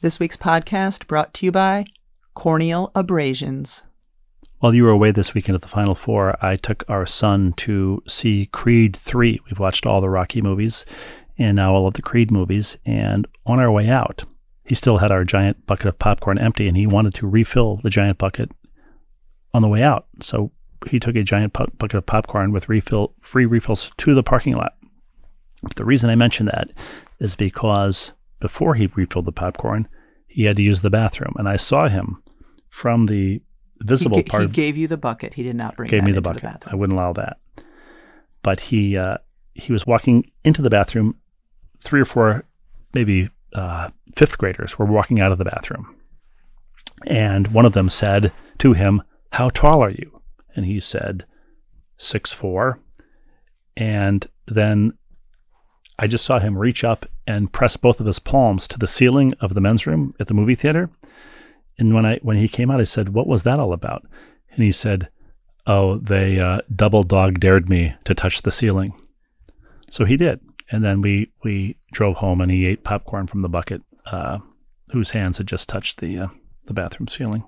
[0.00, 1.84] This week's podcast brought to you by
[2.32, 3.82] Corneal Abrasions.
[4.60, 8.00] While you were away this weekend at the Final Four, I took our son to
[8.06, 9.40] see Creed 3.
[9.46, 10.86] We've watched all the Rocky movies
[11.36, 12.78] and now all of the Creed movies.
[12.86, 14.22] And on our way out,
[14.64, 17.90] he still had our giant bucket of popcorn empty and he wanted to refill the
[17.90, 18.52] giant bucket
[19.52, 20.06] on the way out.
[20.20, 20.52] So
[20.88, 24.54] he took a giant pu- bucket of popcorn with refill free refills to the parking
[24.54, 24.76] lot.
[25.60, 26.70] But the reason I mention that
[27.18, 29.88] is because before he refilled the popcorn,
[30.26, 31.34] he had to use the bathroom.
[31.36, 32.22] And I saw him
[32.68, 33.42] from the
[33.80, 35.34] visible he, part he gave you the bucket.
[35.34, 36.44] He did not bring gave me the bucket.
[36.44, 36.80] I bathroom.
[36.80, 37.38] wouldn't allow that.
[38.42, 39.18] But he uh,
[39.54, 41.16] he was walking into the bathroom.
[41.80, 42.44] Three or four,
[42.92, 45.94] maybe uh, fifth graders were walking out of the bathroom,
[47.06, 50.22] and one of them said to him, "How tall are you?"
[50.56, 51.24] And he said,
[51.98, 52.80] six four.
[53.76, 54.94] And then
[55.98, 59.34] I just saw him reach up and press both of his palms to the ceiling
[59.40, 60.90] of the men's room at the movie theater.
[61.78, 64.06] And when I when he came out, I said, "What was that all about?"
[64.50, 65.08] And he said,
[65.66, 68.94] "Oh, they uh, double dog dared me to touch the ceiling."
[69.90, 70.40] So he did,
[70.70, 74.38] and then we we drove home, and he ate popcorn from the bucket, uh,
[74.90, 76.28] whose hands had just touched the uh,
[76.64, 77.44] the bathroom ceiling.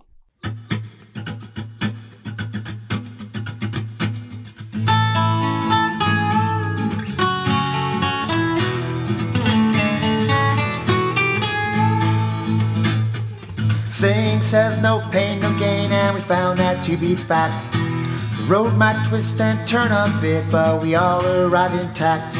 [14.50, 17.72] Says no pain, no gain, and we found that to be fact.
[17.72, 22.34] The road might twist and turn a bit, but we all arrive intact.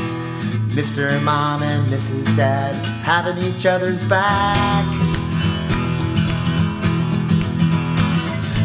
[0.75, 1.23] Mr.
[1.23, 2.25] Mom and Mrs.
[2.37, 4.85] Dad having each other's back.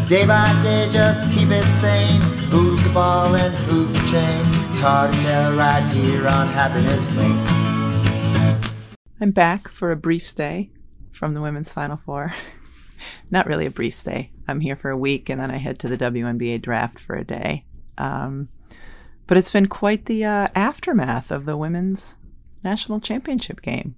[0.10, 2.22] Day by day, just to keep it sane.
[2.50, 4.42] Who's the ball and who's the chain?
[4.72, 7.46] It's hard to tell right here on Happiness Lane.
[9.22, 10.72] I'm back for a brief stay
[11.12, 12.34] from the women's Final Four.
[13.32, 14.32] Not really a brief stay.
[14.48, 17.24] I'm here for a week and then I head to the WNBA draft for a
[17.24, 17.64] day.
[17.98, 18.50] Um,
[19.28, 22.18] but it's been quite the uh, aftermath of the women's
[22.64, 23.96] national championship game.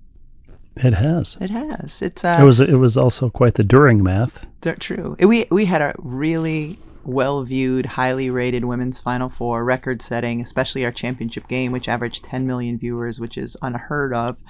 [0.78, 1.38] It has.
[1.42, 2.02] It has.
[2.02, 4.46] It's uh, It was it was also quite the during math.
[4.62, 5.16] They're true.
[5.20, 6.78] We we had a really
[7.08, 12.26] well viewed, highly rated women's Final Four, record setting, especially our championship game, which averaged
[12.26, 14.42] 10 million viewers, which is unheard of,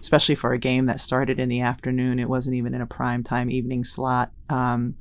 [0.00, 2.18] especially for a game that started in the afternoon.
[2.18, 4.32] It wasn't even in a prime time evening slot.
[4.48, 4.96] Um,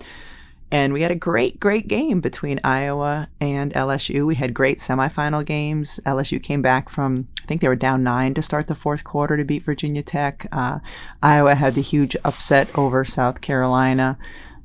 [0.70, 4.28] and we had a great, great game between Iowa and LSU.
[4.28, 6.02] We had great semifinal games.
[6.06, 9.38] LSU came back from, I think they were down nine to start the fourth quarter
[9.38, 10.46] to beat Virginia Tech.
[10.52, 10.80] Uh,
[11.24, 14.18] Iowa had the huge upset over South Carolina.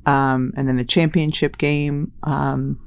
[0.05, 2.79] Um, and then the championship game, um,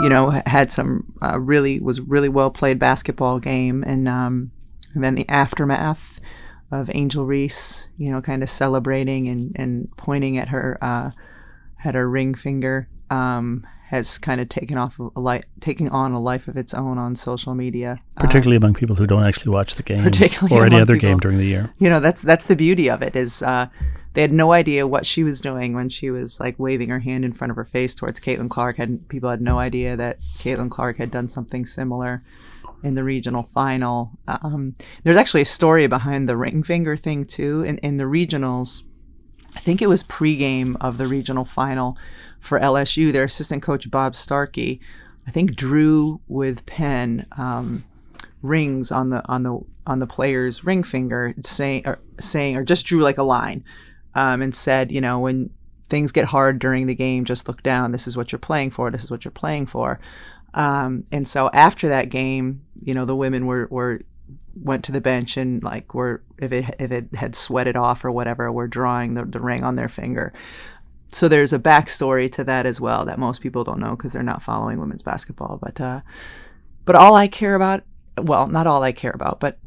[0.00, 3.84] you know, had some uh, really, was really well played basketball game.
[3.86, 4.50] And, um,
[4.94, 6.20] and then the aftermath
[6.70, 11.10] of Angel Reese, you know, kind of celebrating and, and pointing at her, uh,
[11.92, 16.48] her ring finger um, has kind of taken off a life, taking on a life
[16.48, 18.00] of its own on social media.
[18.16, 20.06] Um, particularly among people who don't actually watch the game
[20.50, 21.72] or any other people- game during the year.
[21.78, 23.66] you know, that's that's the beauty of it is uh,
[24.14, 27.24] they had no idea what she was doing when she was like waving her hand
[27.24, 28.76] in front of her face towards Caitlin Clark.
[28.76, 32.22] Had people had no idea that Caitlin Clark had done something similar
[32.82, 34.12] in the regional final.
[34.26, 37.62] Um, there's actually a story behind the ring finger thing too.
[37.62, 38.82] In in the regionals,
[39.56, 41.98] I think it was pregame of the regional final
[42.44, 43.12] for LSU.
[43.12, 44.80] Their assistant coach Bob Starkey,
[45.26, 47.84] I think, drew with pen um,
[48.42, 52.86] rings on the on the on the player's ring finger, saying or saying or just
[52.86, 53.64] drew like a line,
[54.14, 55.50] um, and said, you know, when
[55.86, 57.92] things get hard during the game, just look down.
[57.92, 58.90] This is what you're playing for.
[58.90, 60.00] This is what you're playing for.
[60.54, 64.00] Um, and so after that game, you know, the women were were
[64.54, 68.12] went to the bench and like were if it if it had sweated off or
[68.12, 70.32] whatever, were drawing the, the ring on their finger.
[71.14, 74.22] So there's a backstory to that as well that most people don't know because they're
[74.22, 75.58] not following women's basketball.
[75.62, 76.00] But uh,
[76.84, 77.84] but all I care about,
[78.18, 79.58] well, not all I care about, but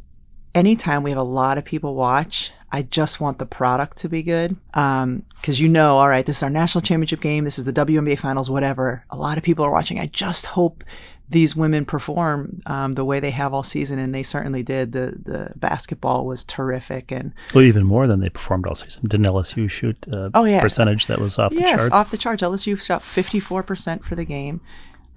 [0.53, 4.23] anytime we have a lot of people watch, I just want the product to be
[4.23, 4.57] good.
[4.73, 7.45] Um, cause you know, all right, this is our national championship game.
[7.45, 9.05] This is the WNBA finals, whatever.
[9.09, 9.99] A lot of people are watching.
[9.99, 10.83] I just hope
[11.29, 13.99] these women perform, um, the way they have all season.
[13.99, 14.93] And they certainly did.
[14.93, 17.11] The, the basketball was terrific.
[17.11, 19.07] And Well, even more than they performed all season.
[19.07, 20.61] Didn't LSU shoot a Oh, yeah.
[20.61, 21.93] percentage that was off the yes, charts?
[21.93, 22.41] off the charts.
[22.43, 24.61] LSU shot 54% for the game.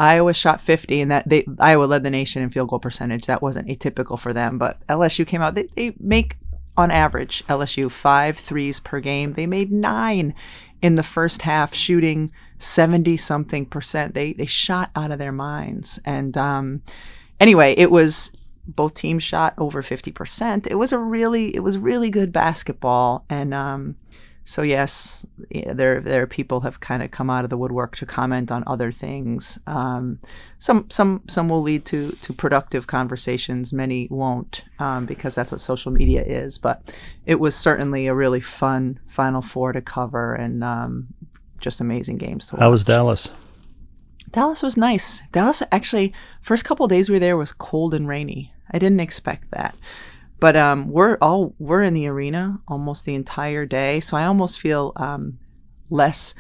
[0.01, 3.27] Iowa shot 50, and that they Iowa led the nation in field goal percentage.
[3.27, 5.55] That wasn't atypical for them, but LSU came out.
[5.55, 6.39] They, they make
[6.75, 9.35] on average LSU five threes per game.
[9.35, 10.35] They made nine
[10.81, 14.15] in the first half, shooting 70 something percent.
[14.15, 16.83] They they shot out of their minds, and um,
[17.41, 18.37] anyway, it was
[18.67, 20.67] both teams shot over 50%.
[20.71, 23.97] It was a really it was really good basketball, and um,
[24.45, 28.07] so yes, there there are people have kind of come out of the woodwork to
[28.07, 29.59] comment on other things.
[29.67, 30.19] Um,
[30.59, 33.73] some some some will lead to to productive conversations.
[33.73, 36.59] Many won't um, because that's what social media is.
[36.59, 36.83] But
[37.27, 41.09] it was certainly a really fun Final Four to cover and um,
[41.61, 42.61] just amazing games to watch.
[42.61, 43.31] How was Dallas?
[44.33, 45.23] Dallas was nice.
[45.33, 48.53] Dallas actually first couple days we were there was cold and rainy.
[48.71, 49.75] I didn't expect that.
[50.39, 54.59] But um, we're all we're in the arena almost the entire day, so I almost
[54.59, 55.39] feel um,
[55.91, 56.35] less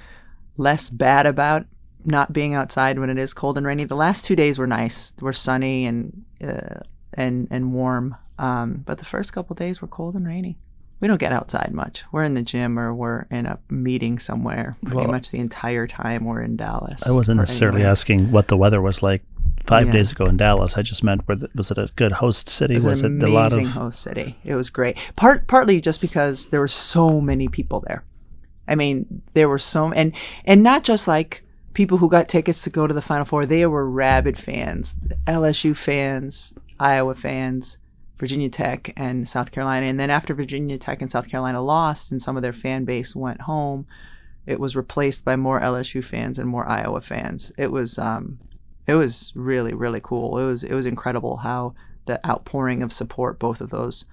[0.56, 1.66] less bad about
[2.04, 3.84] not being outside when it is cold and rainy.
[3.84, 6.80] The last two days were nice; were sunny and uh,
[7.12, 8.16] and and warm.
[8.38, 10.58] Um, but the first couple days were cold and rainy.
[11.00, 12.04] We don't get outside much.
[12.12, 15.86] We're in the gym or we're in a meeting somewhere pretty Well, much the entire
[15.86, 17.06] time we're in Dallas.
[17.06, 17.90] I wasn't necessarily anywhere.
[17.92, 19.22] asking what the weather was like
[19.66, 19.92] five Yeah.
[19.92, 20.76] days ago in Dallas.
[20.76, 22.74] I just meant the, was it a good host city?
[22.74, 24.36] It was, was an it a lot of host city.
[24.44, 24.98] It was great.
[25.16, 28.04] Part partly just because there were so many people there.
[28.68, 30.14] I mean, there were so and
[30.44, 31.42] and not just like
[31.72, 33.46] people who got tickets to go to the Final Four.
[33.46, 37.78] They were rabid fans, LSU fans, Iowa fans,
[38.20, 39.86] Virginia Tech, and South Carolina.
[39.86, 43.16] And then after Virginia Tech and South Carolina lost, and some of their fan base
[43.16, 43.86] went home,
[44.46, 47.50] it was replaced by more LSU fans and more Iowa fans.
[47.56, 48.38] It was um,
[48.86, 50.38] it was really really cool.
[50.38, 51.74] It was it was incredible how
[52.04, 54.04] the outpouring of support both of those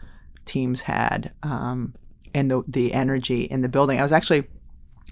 [0.46, 1.94] teams had, um,
[2.34, 4.00] and the the energy in the building.
[4.00, 4.48] I was actually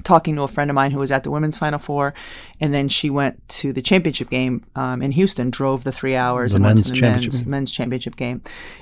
[0.03, 2.13] talking to a friend of mine who was at the women's final four,
[2.59, 6.51] and then she went to the championship game um, in Houston, drove the three hours,
[6.51, 8.41] The and went to the men's men's championship game,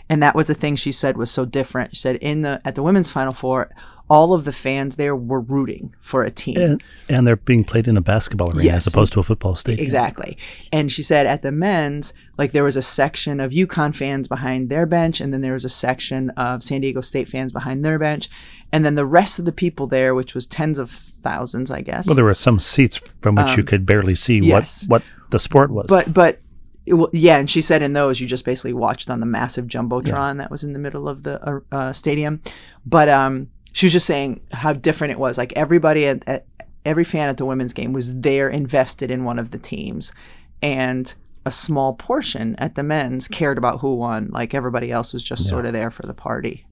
[0.09, 1.95] and that was the thing she said was so different.
[1.95, 3.69] She said in the at the women's final four,
[4.13, 6.57] all of the fans there were rooting for a team.
[6.65, 8.85] and, and they're being played in a basketball arena Yes.
[8.87, 9.83] as opposed to a football stadium.
[9.83, 10.37] Exactly.
[10.71, 14.69] And she said at the men's, like there was a section of UConn fans behind
[14.69, 17.97] their bench, and then there was a section of San Diego State fans behind their
[17.97, 18.29] bench.
[18.71, 22.05] And then the rest of the people there, which was tens of thousands, I guess.
[22.07, 24.85] Well, there were some seats from which you could barely see Um, yes.
[24.87, 25.87] what what the sport was.
[25.87, 26.39] but but
[26.85, 30.37] it, yeah, and she said in those you just basically watched on the massive jumbotron
[30.37, 32.41] that was in the middle of the uh, uh, stadium.
[32.85, 35.37] But um, she was just saying how different it was.
[35.37, 36.45] Like everybody at, at
[36.85, 40.13] every fan at the women's game was there invested in one of the teams,
[40.61, 41.13] and
[41.45, 44.29] a small portion at the men's cared about who won.
[44.31, 46.65] Like everybody else was just sort of there for the party.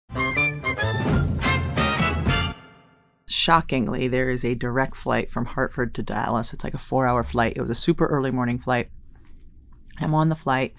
[3.27, 6.53] Shockingly, there is a direct flight from Hartford to Dallas.
[6.53, 7.53] It's like a four hour flight.
[7.55, 8.89] It was a super early morning flight.
[9.99, 10.73] I'm on the flight,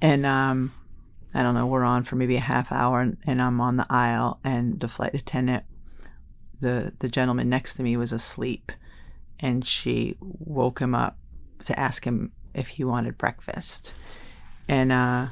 [0.00, 0.72] and um,
[1.34, 3.86] I don't know, we're on for maybe a half hour, and, and I'm on the
[3.90, 5.64] aisle, and the flight attendant,
[6.60, 8.72] the the gentleman next to me was asleep,
[9.38, 11.18] and she woke him up
[11.64, 13.94] to ask him if he wanted breakfast,
[14.66, 15.28] and uh,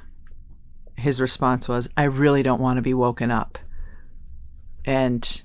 [0.96, 3.58] his response was, "I really don't want to be woken up,"
[4.84, 5.42] and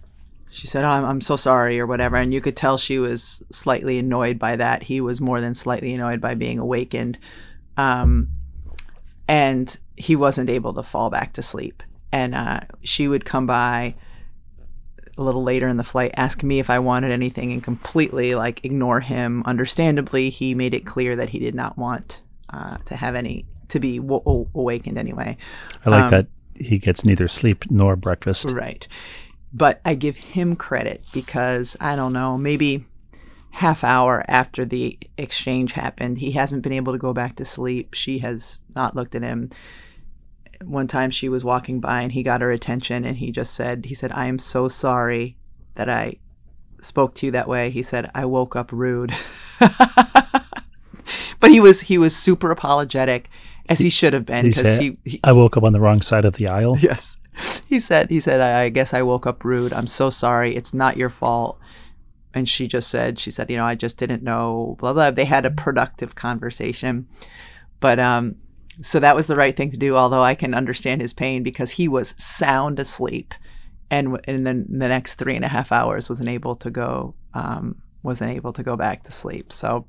[0.51, 2.17] she said, oh, I'm, I'm so sorry, or whatever.
[2.17, 4.83] And you could tell she was slightly annoyed by that.
[4.83, 7.17] He was more than slightly annoyed by being awakened.
[7.77, 8.27] Um,
[9.29, 11.83] and he wasn't able to fall back to sleep.
[12.11, 13.95] And uh, she would come by
[15.17, 18.65] a little later in the flight, ask me if I wanted anything, and completely like
[18.65, 19.43] ignore him.
[19.45, 23.79] Understandably, he made it clear that he did not want uh, to have any to
[23.79, 25.37] be w- awakened anyway.
[25.85, 28.49] I like um, that he gets neither sleep nor breakfast.
[28.51, 28.87] Right.
[29.53, 32.85] But I give him credit because I don't know, maybe
[33.51, 37.93] half hour after the exchange happened, he hasn't been able to go back to sleep.
[37.93, 39.49] She has not looked at him.
[40.63, 43.85] One time she was walking by and he got her attention and he just said,
[43.85, 45.37] he said, I am so sorry
[45.75, 46.17] that I
[46.81, 47.69] spoke to you that way.
[47.69, 49.13] He said, I woke up rude.
[51.39, 53.29] but he was he was super apologetic
[53.69, 56.25] as he should have been because he, he I woke up on the wrong side
[56.25, 56.77] of the aisle.
[56.81, 57.17] Yes.
[57.67, 59.71] He said, he said, I, I guess I woke up rude.
[59.71, 60.55] I'm so sorry.
[60.55, 61.57] It's not your fault.
[62.33, 65.11] And she just said, she said, you know, I just didn't know, blah, blah.
[65.11, 67.07] They had a productive conversation.
[67.79, 68.35] But, um,
[68.81, 71.71] so that was the right thing to do, although I can understand his pain because
[71.71, 73.33] he was sound asleep
[73.89, 77.13] and, w- and then the next three and a half hours wasn't able to go,
[77.33, 79.51] um, wasn't able to go back to sleep.
[79.53, 79.85] So,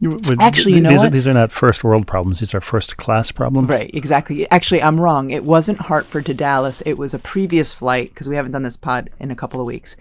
[0.00, 2.40] You- would- Actually, you know these are these are not first world problems.
[2.40, 3.68] These are first class problems.
[3.68, 4.50] Right, exactly.
[4.50, 5.30] Actually, I'm wrong.
[5.30, 6.82] It wasn't Hartford to Dallas.
[6.84, 9.66] It was a previous flight because we haven't done this pod in a couple of
[9.66, 9.96] weeks.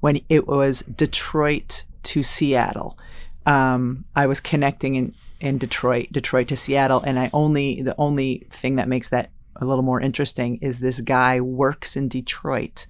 [0.00, 2.98] When it was Detroit to Seattle,
[3.46, 8.46] um, I was connecting in in Detroit, Detroit to Seattle, and I only the only
[8.50, 12.86] thing that makes that a little more interesting is this guy works in Detroit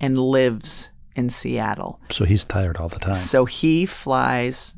[0.00, 2.00] and lives in Seattle.
[2.10, 3.14] So he's tired all the time.
[3.14, 4.74] So he flies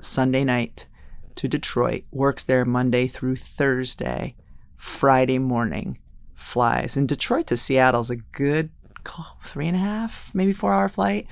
[0.00, 0.86] Sunday night
[1.34, 4.36] to Detroit, works there Monday through Thursday,
[4.76, 5.98] Friday morning
[6.34, 6.96] flies.
[6.96, 8.70] And Detroit to Seattle is a good
[9.42, 11.26] three and a half, maybe four hour flight,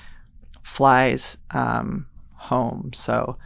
[0.62, 2.90] flies um, home.
[2.92, 3.38] So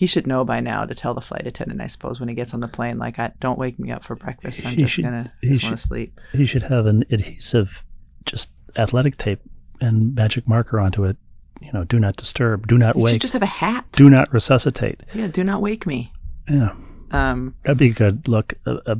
[0.00, 2.54] he should know by now to tell the flight attendant, I suppose, when he gets
[2.54, 4.64] on the plane, like, I, don't wake me up for breakfast.
[4.64, 6.18] I'm He just should- gonna he just want to sleep.
[6.32, 7.84] He should have an adhesive,
[8.24, 9.40] just athletic tape
[9.78, 11.18] and magic marker onto it.
[11.60, 13.84] You know, do not disturb, do not should wake, just have a hat.
[13.92, 15.00] do not resuscitate.
[15.12, 16.14] yeah, do not wake me.
[16.48, 16.72] Yeah,
[17.10, 18.54] Um, that'd be a good look.
[18.64, 18.98] A, a,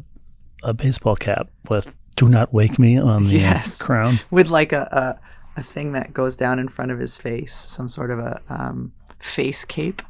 [0.64, 3.80] a baseball cap with "Do not wake me" on the uh, Yes.
[3.80, 4.21] crown.
[4.30, 5.16] with like a,
[5.57, 8.42] a a thing that goes down in front of his face, some sort of a
[8.50, 10.02] um, face cape.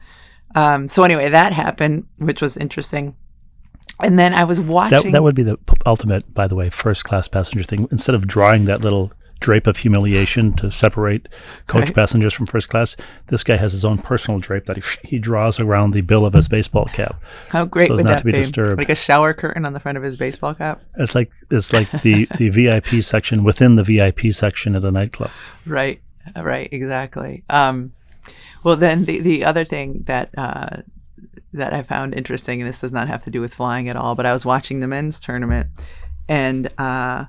[0.54, 3.14] Um, so anyway, that happened, which was interesting.
[4.02, 5.12] And then I was watching.
[5.12, 7.86] that would be the ultimate, by the way, first class passenger thing.
[7.90, 11.26] Instead of drawing that little drape of humiliation to separate
[11.66, 11.94] coach Right.
[11.94, 12.94] passengers from first class,
[13.28, 16.34] this guy has his own personal drape that he, he draws around the bill of
[16.34, 17.22] his baseball cap.
[17.48, 18.78] how great so would not that to be disturbed.
[18.78, 20.82] Like a shower curtain on the front of his baseball cap.
[20.98, 25.30] It's like it's like the the VIP section within the VIP section at a nightclub.
[25.66, 26.00] Right.
[26.36, 26.68] Right.
[26.70, 27.44] Exactly.
[27.48, 27.92] Um,
[28.62, 30.82] well, then the the other thing that uh,
[31.52, 34.14] that I found interesting, and this does not have to do with flying at all,
[34.14, 35.68] but I was watching the men's tournament,
[36.28, 37.24] and uh,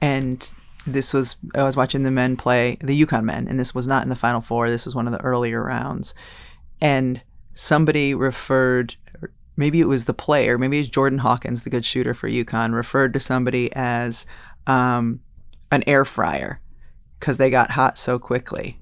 [0.00, 0.50] and
[0.86, 4.02] this was I was watching the men play the UConn men, and this was not
[4.02, 4.70] in the final four.
[4.70, 6.14] This was one of the earlier rounds,
[6.80, 7.20] and
[7.54, 8.96] somebody referred.
[9.54, 12.72] Maybe it was the player, maybe it was Jordan Hawkins, the good shooter for UConn,
[12.72, 14.24] referred to somebody as
[14.66, 15.20] um,
[15.70, 16.58] an air fryer
[17.20, 18.80] because they got hot so quickly.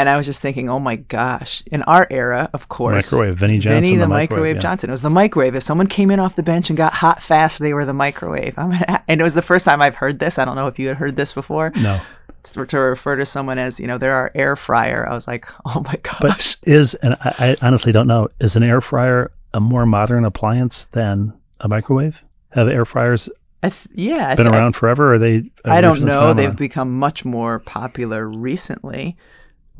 [0.00, 1.62] And I was just thinking, oh my gosh!
[1.70, 4.60] In our era, of course, Microwave, Vinny Johnson, Vinny the, the microwave, microwave, yeah.
[4.60, 4.88] Johnson.
[4.88, 5.54] It was the microwave.
[5.54, 8.58] If someone came in off the bench and got hot fast, they were the microwave.
[8.58, 10.38] I'm gonna, and it was the first time I've heard this.
[10.38, 11.70] I don't know if you had heard this before.
[11.76, 12.00] No,
[12.44, 15.06] To, to refer to someone as, you know, they're our air fryer.
[15.06, 16.18] I was like, oh my gosh.
[16.20, 18.28] but is and I, I honestly don't know.
[18.40, 22.24] Is an air fryer a more modern appliance than a microwave?
[22.50, 23.28] Have air fryers
[23.62, 25.10] I th- yeah, I been th- around forever?
[25.10, 25.50] Or are they?
[25.64, 26.06] I don't know.
[26.06, 26.36] phenomenon?
[26.36, 29.16] They've become much more popular recently.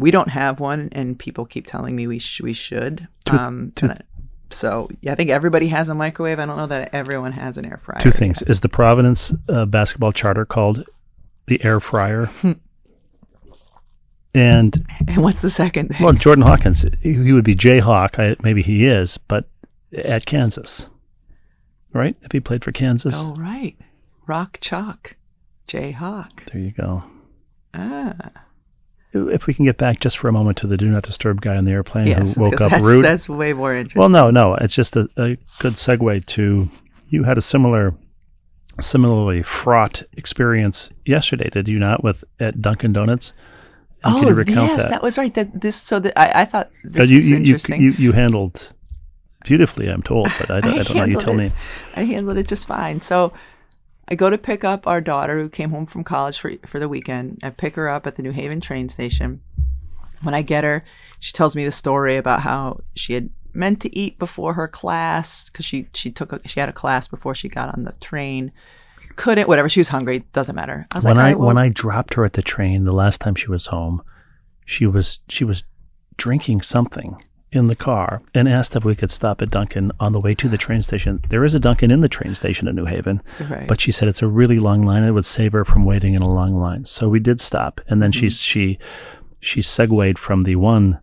[0.01, 3.07] We don't have one, and people keep telling me we sh- we should.
[3.31, 4.01] Um, and I-
[4.51, 6.41] so yeah, I think everybody has a microwave.
[6.41, 8.01] I don't know that everyone has an Air Friar.
[8.01, 8.43] Two things.
[8.43, 10.85] Is the Providence uh, basketball charter called
[11.47, 12.29] the air fryer?
[14.35, 16.05] and And what's the second thing?
[16.05, 18.19] well, Jordan Hawkins, he would be Jayhawk.
[18.19, 19.49] I, maybe he is, but
[19.97, 20.87] at Kansas,
[21.93, 22.17] right?
[22.23, 23.77] If he played for Kansas, oh right,
[24.27, 25.17] Rock Chalk,
[25.69, 26.51] Jayhawk.
[26.53, 27.05] there you go.
[27.75, 28.15] Ah,
[29.13, 31.57] If we can get back just for a moment to the do not disturb guy
[31.57, 33.05] on the airplane yes, who woke up that's, rude.
[33.05, 33.99] that's way more interesting.
[33.99, 34.55] Well, no, no.
[34.55, 36.69] It's just a, a good segue to
[37.09, 37.93] you had a similar,
[38.81, 42.05] similarly fraught experience yesterday, did you not?
[42.05, 43.33] With at Dunkin' Donuts.
[44.03, 44.91] And oh can you oh, recount yes, that?
[44.91, 45.03] that?
[45.03, 45.35] was right.
[45.35, 47.83] That this so that I, I thought That this you, is you, interesting.
[47.83, 48.73] you, you handled
[49.45, 51.05] beautifully, I'm told, but I don't, I don't know.
[51.05, 51.37] You tell it.
[51.37, 51.53] me.
[51.95, 53.01] I handled it just fine.
[53.01, 53.33] So
[54.11, 56.89] I go to pick up our daughter who came home from college for for the
[56.89, 57.39] weekend.
[57.43, 59.41] I pick her up at the New Haven train station.
[60.23, 60.85] When I get her,
[61.21, 65.49] she tells me the story about how she had meant to eat before her class
[65.49, 68.53] because she she took a, she had a class before she got on the train.
[69.17, 70.87] Couldn't whatever she was hungry doesn't matter.
[70.93, 72.85] I was When like, I "All right, well, when I dropped her at the train
[72.85, 74.03] the last time she was home,
[74.65, 75.63] she was she was
[76.17, 80.21] drinking something in the car and asked if we could stop at Dunkin' on the
[80.21, 81.21] way to the train station.
[81.31, 83.67] There is a Dunkin' in the train station in New Haven, Right.
[83.67, 85.03] but she said it's a really long line.
[85.03, 86.85] It would save her from waiting in a long line.
[86.85, 88.21] So we did stop, and then Mm-hmm.
[88.21, 88.79] she's she
[89.41, 91.01] she segued from the one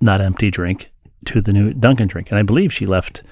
[0.00, 0.90] not empty drink
[1.26, 3.22] to the new Dunkin' drink, and I believe she left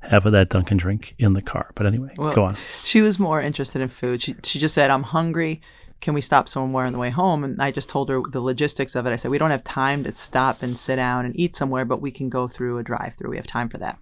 [0.00, 1.70] half of that Dunkin' drink in the car.
[1.74, 2.56] But anyway, Well, go on.
[2.84, 4.20] She was more interested in food.
[4.20, 5.60] She, she just said, I'm hungry.
[6.02, 7.44] Can we stop somewhere on the way home?
[7.44, 9.12] And I just told her the logistics of it.
[9.12, 12.02] I said, we don't have time to stop and sit down and eat somewhere, but
[12.02, 13.30] we can go through a drive through.
[13.30, 13.98] We have time for that.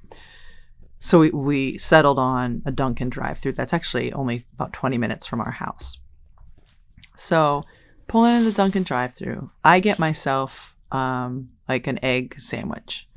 [0.99, 3.53] So we, we settled on a Dunkin' drive through.
[3.53, 5.99] That's actually only about 20 minutes from our house.
[7.15, 7.65] So
[8.09, 13.09] pulling in the Dunkin' drive through, I get myself um, like an egg sandwich.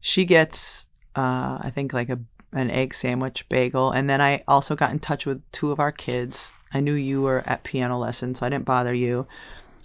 [0.00, 2.20] She gets, uh, I think, like a
[2.54, 3.90] an egg sandwich bagel.
[3.90, 6.54] And then I also got in touch with two of our kids.
[6.74, 9.26] I knew you were at piano lesson, so I didn't bother you.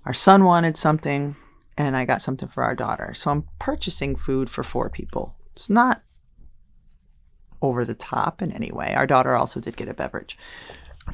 [0.05, 1.35] Our son wanted something,
[1.77, 3.13] and I got something for our daughter.
[3.13, 5.35] So I'm purchasing food for four people.
[5.55, 6.01] It's not
[7.61, 8.93] over the top in any way.
[8.95, 10.35] Our daughter also did get a beverage.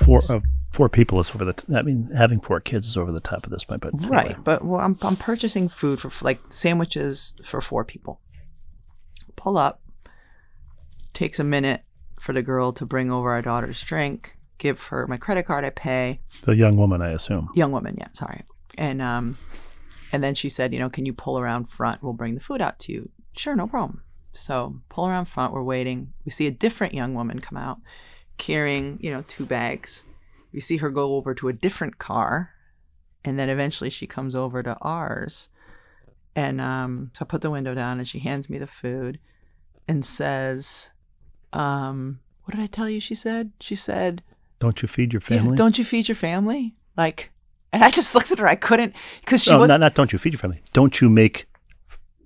[0.04, 0.40] Four uh,
[0.72, 1.54] four people is over the.
[1.54, 3.82] T- I mean, having four kids is over the top at this point.
[3.82, 4.10] But anyway.
[4.10, 8.22] Right, but well, I'm I'm purchasing food for like sandwiches for four people.
[9.36, 9.82] Pull up.
[11.14, 11.82] Takes a minute
[12.20, 14.35] for the girl to bring over our daughter's drink.
[14.58, 15.66] Give her my credit card.
[15.66, 16.22] I pay.
[16.44, 17.50] the young woman, I assume.
[17.56, 18.42] Young woman, yeah, sorry.
[18.78, 19.38] And um,
[20.12, 22.02] and then she said, you know, can you pull around front?
[22.02, 23.10] We'll bring the food out to you.
[23.36, 24.02] Sure, no problem.
[24.32, 25.54] So pull around front.
[25.54, 26.14] We're waiting.
[26.24, 27.80] We see a different young woman come out,
[28.38, 30.06] carrying you know two bags.
[30.54, 32.54] we see her go over to a different car,
[33.24, 35.50] and then eventually she comes over to ours.
[36.36, 39.20] And um, so I put the window down, and she hands me the food,
[39.88, 40.92] and says,
[41.54, 43.52] um, "What did I tell you?" She said.
[43.60, 44.22] She said,
[44.60, 45.56] Don't you feed your "Yeah, family?
[45.56, 47.32] don't you feed your family?" Like,
[47.74, 48.48] and I just looked at her.
[48.48, 50.62] I couldn't because she no, was not, not don't you feed your family.
[50.74, 51.48] Don't you make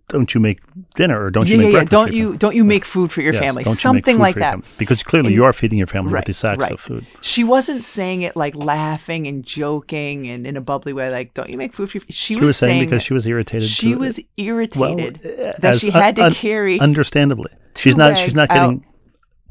[0.10, 0.60] don't you make
[0.96, 1.74] dinner or don't yeah, you make yeah, yeah.
[1.84, 1.92] breakfast?
[1.92, 3.64] Don't you don't you make food for your Yes, family?
[3.66, 4.52] you Something food like that.
[4.54, 4.66] family?
[4.80, 6.72] Because clearly And- you are feeding your family Right, with these sacks right.
[6.72, 7.06] of food.
[7.22, 11.50] She wasn't saying it like laughing and joking and in a bubbly way, like "Don't
[11.50, 13.70] you make food for?" Your She, She was saying because she was irritated.
[13.70, 16.80] she was well, irritated uh, that she had to un- carry.
[16.80, 18.18] Understandably, she's not.
[18.18, 18.84] She's not getting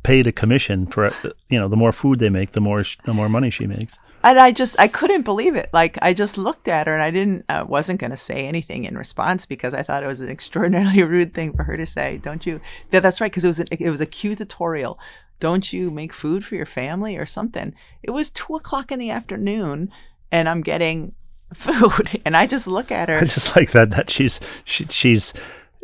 [0.02, 1.10] paid a commission for
[1.48, 3.98] you know the more food they make, the more sh- the more money she makes.
[4.24, 5.70] and I just I couldn't believe it.
[5.72, 8.84] Like I just looked at her and I didn't I wasn't going to say anything
[8.84, 12.18] in response because I thought it was an extraordinarily rude thing for her to say.
[12.18, 12.60] Don't you?
[12.90, 14.96] Yeah, that's right because it was an, it was a accusatorial.
[15.40, 17.72] Don't you make food for your family or something?
[18.02, 19.90] It was two o'clock in the afternoon
[20.32, 21.14] and I'm getting
[21.54, 23.18] food and I just look at her.
[23.18, 25.32] I just like that that she's she, she's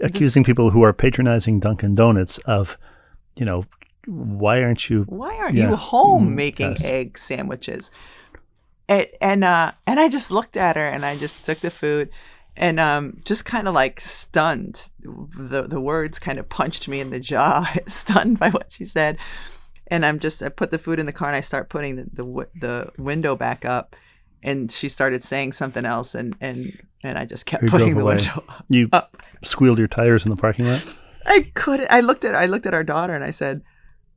[0.02, 2.76] accusing people who are patronizing Dunkin' Donuts of,
[3.37, 3.64] you know,
[4.07, 5.05] why aren't you?
[5.09, 5.71] why aren't Yeah.
[5.71, 6.85] you home Mm, making yes.
[6.85, 7.91] egg sandwiches
[8.89, 12.11] and and, uh, and i just looked at her and i just took the food
[12.57, 17.11] and um, just kind of like stunned the the words kind of punched me in
[17.11, 19.17] the jaw stunned by what she said
[19.89, 22.05] and i'm just i put the food in the car and i start putting the
[22.13, 23.97] the, the window back up
[24.43, 28.03] and she started saying something else and and and i just kept You putting the
[28.03, 28.17] away.
[28.17, 28.65] window up.
[28.69, 28.91] You
[29.43, 30.87] squealed your tires in the parking lot.
[31.27, 31.91] I couldn't.
[31.91, 33.63] I looked at I looked at our daughter and I said,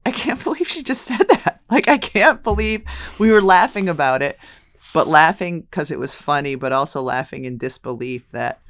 [0.07, 1.61] I can't believe she just said that.
[1.69, 2.83] Like I can't believe
[3.19, 4.39] we were laughing about it,
[4.93, 8.61] but laughing because it was funny, but also laughing in disbelief that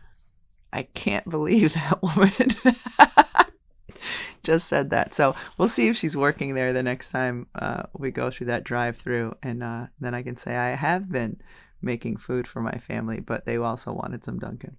[0.73, 2.31] I can't believe that woman
[4.43, 5.13] just said that.
[5.13, 8.63] So we'll see if she's working there the next time uh, we go through that
[8.63, 11.39] drive-through, and uh, then I can say I have been
[11.83, 14.77] making food for my family, but they also wanted some Dunkin'.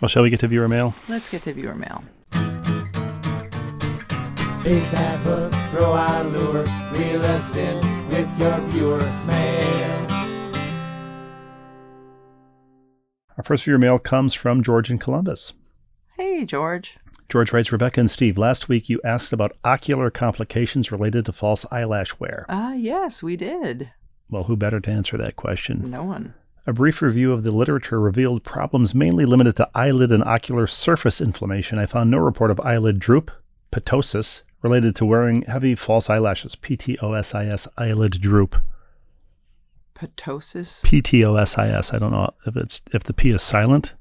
[0.00, 0.94] Well, shall we get to viewer mail?
[1.08, 2.02] Let's get to viewer mail.
[4.66, 7.76] Bait that hook, throw our lure, reel us in
[8.08, 10.06] with your viewer mail.
[13.36, 15.52] Our first viewer mail comes from George in Columbus.
[16.16, 16.98] Hey, George.
[17.28, 21.64] George writes, Rebecca and Steve, last week you asked about ocular complications related to false
[21.70, 22.44] eyelash wear.
[22.48, 23.92] Ah, yes, we did.
[24.28, 25.84] Well, who better to answer that question?
[25.86, 26.34] No one.
[26.66, 31.20] A brief review of the literature revealed problems mainly limited to eyelid and ocular surface
[31.20, 31.78] inflammation.
[31.78, 33.30] I found no report of eyelid droop,
[33.70, 36.54] ptosis, related to wearing heavy false eyelashes.
[36.56, 38.56] P T O S I S, eyelid droop.
[39.94, 40.84] Ptosis.
[40.84, 41.94] PTOSIS.
[41.94, 43.94] I don't know if it's if the P is silent.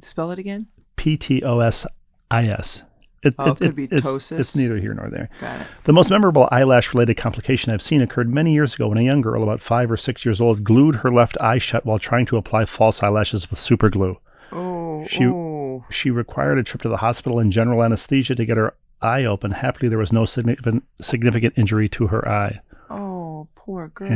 [0.00, 0.68] Spell it again.
[0.96, 1.86] P T O S
[2.30, 2.84] I S.
[3.22, 4.38] It, Oh, it could be it's, ptosis.
[4.38, 5.28] it's neither here nor there.
[5.40, 5.66] Got it.
[5.84, 9.20] The most memorable eyelash related complication I've seen occurred many years ago when a young
[9.20, 12.38] girl, about five or six years old, glued her left eye shut while trying to
[12.38, 14.14] apply false eyelashes with super glue.
[14.52, 15.84] Oh, She- oh.
[15.90, 19.50] She required a trip to the hospital in general anesthesia to get her eye open.
[19.52, 22.60] Happily, there was no significant, significant injury to her eye.
[22.88, 24.08] Oh, poor girl.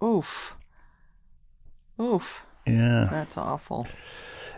[0.00, 0.06] Yeah.
[0.06, 0.56] Oof.
[2.00, 2.46] Oof.
[2.66, 3.08] Yeah.
[3.10, 3.86] That's awful.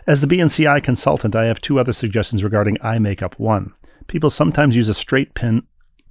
[0.07, 3.35] As the BNCI consultant, I have two other suggestions regarding eye makeup.
[3.39, 3.73] One,
[4.07, 5.63] people sometimes use a straight pin.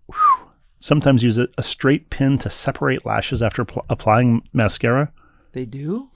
[0.06, 0.46] whew,
[0.78, 5.12] Sometimes use a, a straight pin to separate lashes after pl- applying mascara.
[5.52, 6.08] They do?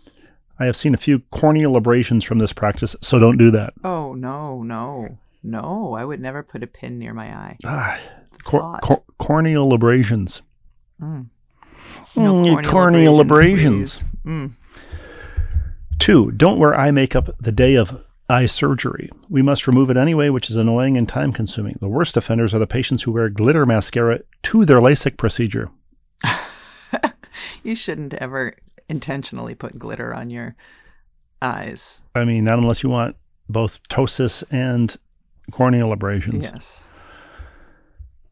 [0.59, 3.75] I have seen a few corneal abrasions from this practice, so don't do that.
[3.83, 5.19] Oh, no, no.
[5.45, 7.57] No, I would never put a pin near my eye.
[7.65, 8.01] Ah,
[8.45, 10.41] cor- cor- corneal abrasions.
[11.01, 11.29] Mm.
[12.15, 14.01] Mm, corneal abrasions.
[14.01, 14.11] please.
[14.25, 14.53] Mm.
[15.99, 19.11] Two, don't wear eye makeup the day of eye surgery.
[19.29, 21.77] We must remove it anyway, which is annoying and time consuming.
[21.81, 25.71] The worst offenders are the patients who wear glitter mascara to their LASIK procedure.
[27.63, 28.57] You shouldn't ever
[28.91, 30.55] intentionally put glitter on your
[31.41, 32.03] eyes.
[32.15, 33.17] I mean, not unless you want
[33.49, 34.95] both ptosis and
[35.51, 36.45] corneal abrasions.
[36.45, 36.91] Yes.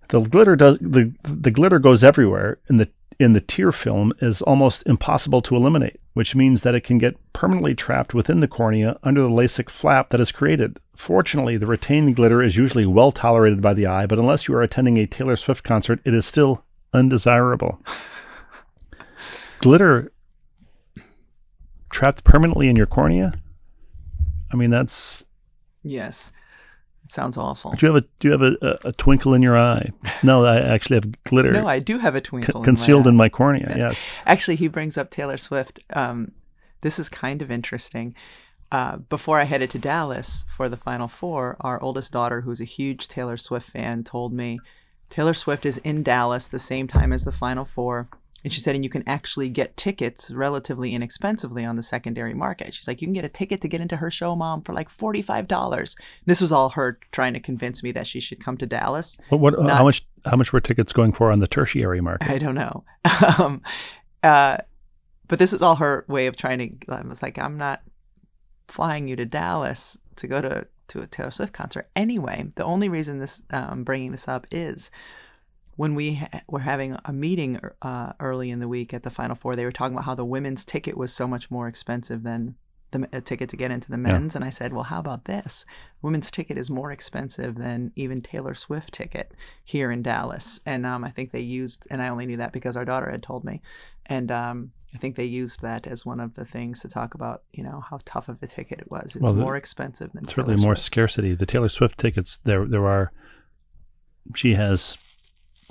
[0.09, 4.42] The glitter does the the glitter goes everywhere, and the in the tear film is
[4.42, 8.98] almost impossible to eliminate, which means that it can get permanently trapped within the cornea
[9.03, 10.79] under the LASIK flap that is created.
[10.96, 14.62] Fortunately, the retained glitter is usually well tolerated by the eye, but unless you are
[14.62, 17.81] attending a Taylor Swift concert, it is still undesirable.
[19.61, 20.12] glitter
[21.90, 23.33] trapped permanently in your cornea?
[24.53, 25.25] I mean, that's
[25.83, 26.33] Yes.
[27.12, 27.72] Sounds awful.
[27.72, 29.90] do you have a do you have a, a, a twinkle in your eye?
[30.22, 32.53] No, I actually have glitter No, I do have a twinkle.
[32.55, 33.66] co- in my concealed in my cornea.
[33.68, 33.83] Yes.
[33.83, 34.05] Yes.
[34.25, 35.81] Actually, he brings up Taylor Swift.
[35.92, 36.33] Um,
[36.81, 38.14] this is kind of interesting.
[38.70, 42.64] Uh, before I headed to Dallas for the Final Four, our oldest daughter, who's a
[42.64, 44.59] huge Taylor Swift fan, told me
[45.11, 48.09] Taylor Swift is in Dallas the same time as the Final Four.
[48.44, 52.74] And she said, and you can actually get tickets relatively inexpensively on the secondary market.
[52.74, 54.88] She's like, you can get a ticket to get into her show, mom, for like
[54.88, 55.96] $45.
[56.26, 59.18] This was all her trying to convince me that she should come to Dallas.
[59.28, 62.31] What, what Not- how much how much were tickets going for on the tertiary market?
[62.31, 62.85] I don't know.
[63.38, 63.61] um,
[64.22, 64.59] uh,
[65.26, 66.92] but this is all her way of trying to.
[66.92, 67.83] I was like, I'm not
[68.68, 72.46] flying you to Dallas to go to to a Taylor Swift concert anyway.
[72.55, 74.90] The only reason this um, bringing this up is
[75.76, 79.37] when we ha- were having a meeting uh, early in the week at the Final
[79.37, 79.56] Four.
[79.56, 82.56] They were talking about how the women's ticket was so much more expensive than
[82.90, 85.64] the a ticket to get into the men's, and I said, well, how about this?
[86.02, 89.32] Women's ticket is more expensive than even Taylor Swift ticket
[89.64, 92.76] here in Dallas, and um, I think they used, and I only knew that because
[92.76, 93.62] our daughter had told me,
[94.04, 97.44] and um, I think they used that as one of the things to talk about,
[97.54, 99.16] you know, how tough of a ticket it was.
[99.16, 100.85] It's Well, more expensive than certainly Taylor more Swift.
[100.85, 101.35] scarcity.
[101.35, 103.11] The Taylor Swift tickets there there are
[104.35, 104.98] she has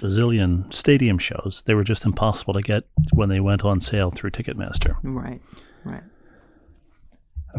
[0.03, 1.63] a zillion stadium shows.
[1.65, 2.83] They were just impossible to get
[3.13, 4.97] when they went on sale through Ticketmaster.
[5.03, 5.41] Right,
[5.83, 6.03] right.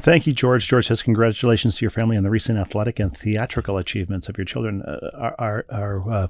[0.00, 0.66] Thank you, George.
[0.66, 4.44] George says congratulations to your family on the recent athletic and theatrical achievements of your
[4.44, 4.82] children.
[4.82, 6.28] Uh, our our, uh,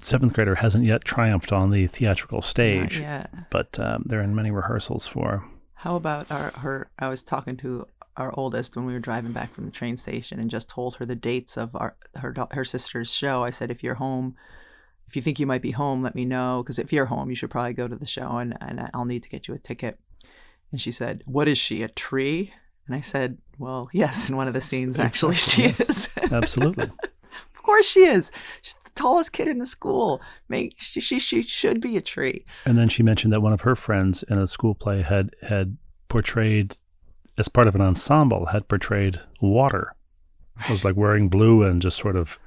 [0.00, 3.02] seventh grader hasn't yet triumphed on the theatrical stage,
[3.50, 5.48] but um, they're in many rehearsals for.
[5.74, 6.90] How about our her?
[6.98, 10.40] I was talking to our oldest when we were driving back from the train station,
[10.40, 13.44] and just told her the dates of our her her sister's show.
[13.44, 14.34] I said, if you're home,
[15.06, 16.62] if you think you might be home, let me know.
[16.62, 19.22] Because if you're home, you should probably go to the show, and and I'll need
[19.24, 19.98] to get you a ticket.
[20.70, 21.82] And she said, "What is she?
[21.82, 22.52] A tree?"
[22.86, 24.28] And I said, "Well, yes.
[24.28, 26.08] In one of the scenes, actually, she is.
[26.30, 26.84] Absolutely.
[26.84, 28.32] of course, she is.
[28.62, 30.20] She's the tallest kid in the school.
[30.48, 33.62] Make she she, she should be a tree." And then she mentioned that one of
[33.62, 35.76] her friends in a school play had had
[36.08, 36.76] portrayed,
[37.36, 39.94] as part of an ensemble, had portrayed water.
[40.60, 42.38] It was like wearing blue and just sort of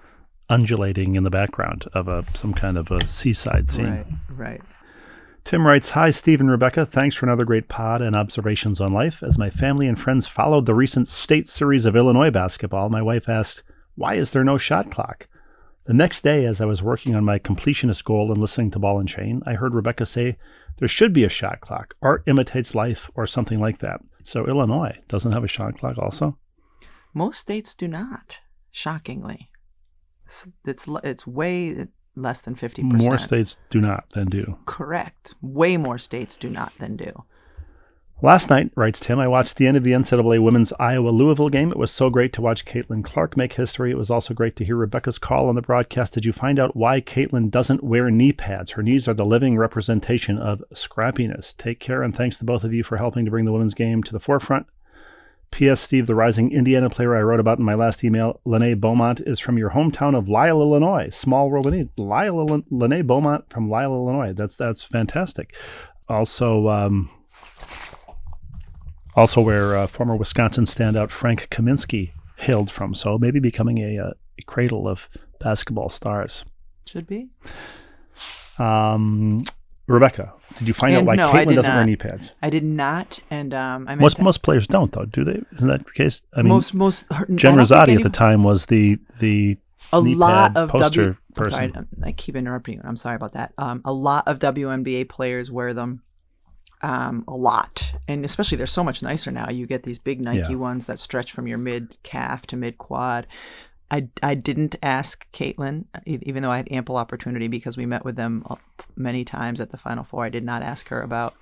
[0.50, 3.86] undulating in the background of a some kind of a seaside scene.
[3.86, 4.62] Right, right.
[5.48, 6.86] Tim writes, Hi, Steve and Rebecca.
[6.86, 9.24] Thanks for another great pod and observations on life.
[9.24, 13.30] As my family and friends followed the recent state series of Illinois basketball, my wife
[13.30, 13.64] asked,
[13.96, 15.30] Why is there no shot clock?
[15.86, 19.00] The next day, as I was working on my completionist goal and listening to Ball
[19.00, 20.36] and Chain, I heard Rebecca say,
[20.80, 21.94] There should be a shot clock.
[22.02, 24.02] Art imitates life, or something like that.
[24.26, 26.38] So Illinois doesn't have a shot clock, also?
[27.14, 28.42] Most states do not.
[28.70, 29.50] Shockingly,
[30.66, 33.04] it's it's, way less than fifty percent.
[33.04, 34.58] More states do not than do.
[34.66, 35.36] Correct.
[35.42, 37.24] Way more states do not than do.
[38.20, 41.70] Last night, writes Tim, I watched the end of the NCAA women's Iowa Louisville game.
[41.70, 43.92] It was so great to watch Caitlin Clark make history.
[43.92, 46.16] It was also great to hear Rebecca's call on the broadcast.
[46.16, 48.72] Did you find out why Caitlin doesn't wear knee pads?
[48.72, 51.56] Her knees are the living representation of scrappiness.
[51.58, 54.02] Take care, and thanks to both of you for helping to bring the women's game
[54.02, 54.66] to the forefront.
[55.52, 55.82] P.S.
[55.82, 59.40] Steve, the rising Indiana player I wrote about in my last email, Lenée Beaumont, is
[59.40, 61.10] from your hometown of Lisle, Illinois.
[61.10, 61.90] Small world indeed.
[61.98, 64.34] Lisle, Lenée Beaumont from Lisle, Illinois.
[64.34, 65.56] That's that's fantastic.
[66.10, 67.10] Also, um,
[69.16, 72.94] also where uh, former Wisconsin standout Frank Kaminsky hailed from.
[72.94, 76.46] So maybe becoming a, uh, a cradle of basketball stars.
[76.86, 77.30] Should be.
[78.60, 79.44] Um,
[79.88, 82.34] Rebecca, did you find out why no, doesn't wear knee pads?
[82.42, 85.42] I did not, and um, I Most to- most players don't, though, do they?
[85.56, 86.24] Isn't that the case?
[86.34, 89.58] I mean, most most her, Jen Rizzotti any- at the time was the the
[89.94, 91.10] a lot of poster W.
[91.10, 91.54] I'm person.
[91.54, 92.82] sorry, um, I keep interrupting you.
[92.84, 93.54] I'm sorry about that.
[93.58, 96.04] Um, a lot of WNBA players wear them.
[96.84, 99.50] Um, a lot, and especially they're so much nicer now.
[99.50, 100.56] You get these big Nike Yeah.
[100.58, 103.26] ones that stretch from your mid calf to mid quad.
[103.90, 108.16] I, I didn't ask Caitlin, even though I had ample opportunity because we met with
[108.16, 108.56] them uh,
[108.96, 110.26] many times at the Final Four.
[110.26, 111.36] I did not ask her about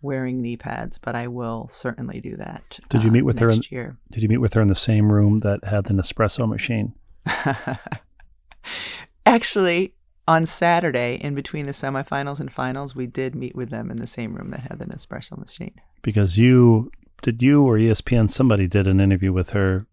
[0.00, 2.78] wearing knee pads, but I will certainly do that.
[2.88, 3.96] Did you uh, meet with her in- year?
[4.10, 6.94] Did you meet with her in the same room that had the Nespresso machine?
[9.26, 9.94] Actually,
[10.28, 14.06] on Saturday, in between the semifinals and finals, we did meet with them in the
[14.06, 15.74] same room that had the Nespresso machine.
[16.02, 19.86] Because you did you or ESPN somebody did an interview with her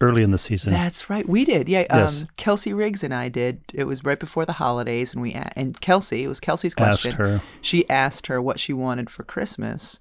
[0.00, 0.72] early in the season.
[0.72, 1.68] That's right, we did.
[1.68, 2.22] Yeah, Yes.
[2.22, 3.60] um, Kelsey Riggs and I did.
[3.74, 6.24] It was right before the holidays, and we a- and Kelsey.
[6.24, 7.10] It was Kelsey's question.
[7.10, 7.42] asked her.
[7.60, 9.98] She asked her what she wanted for Christmas,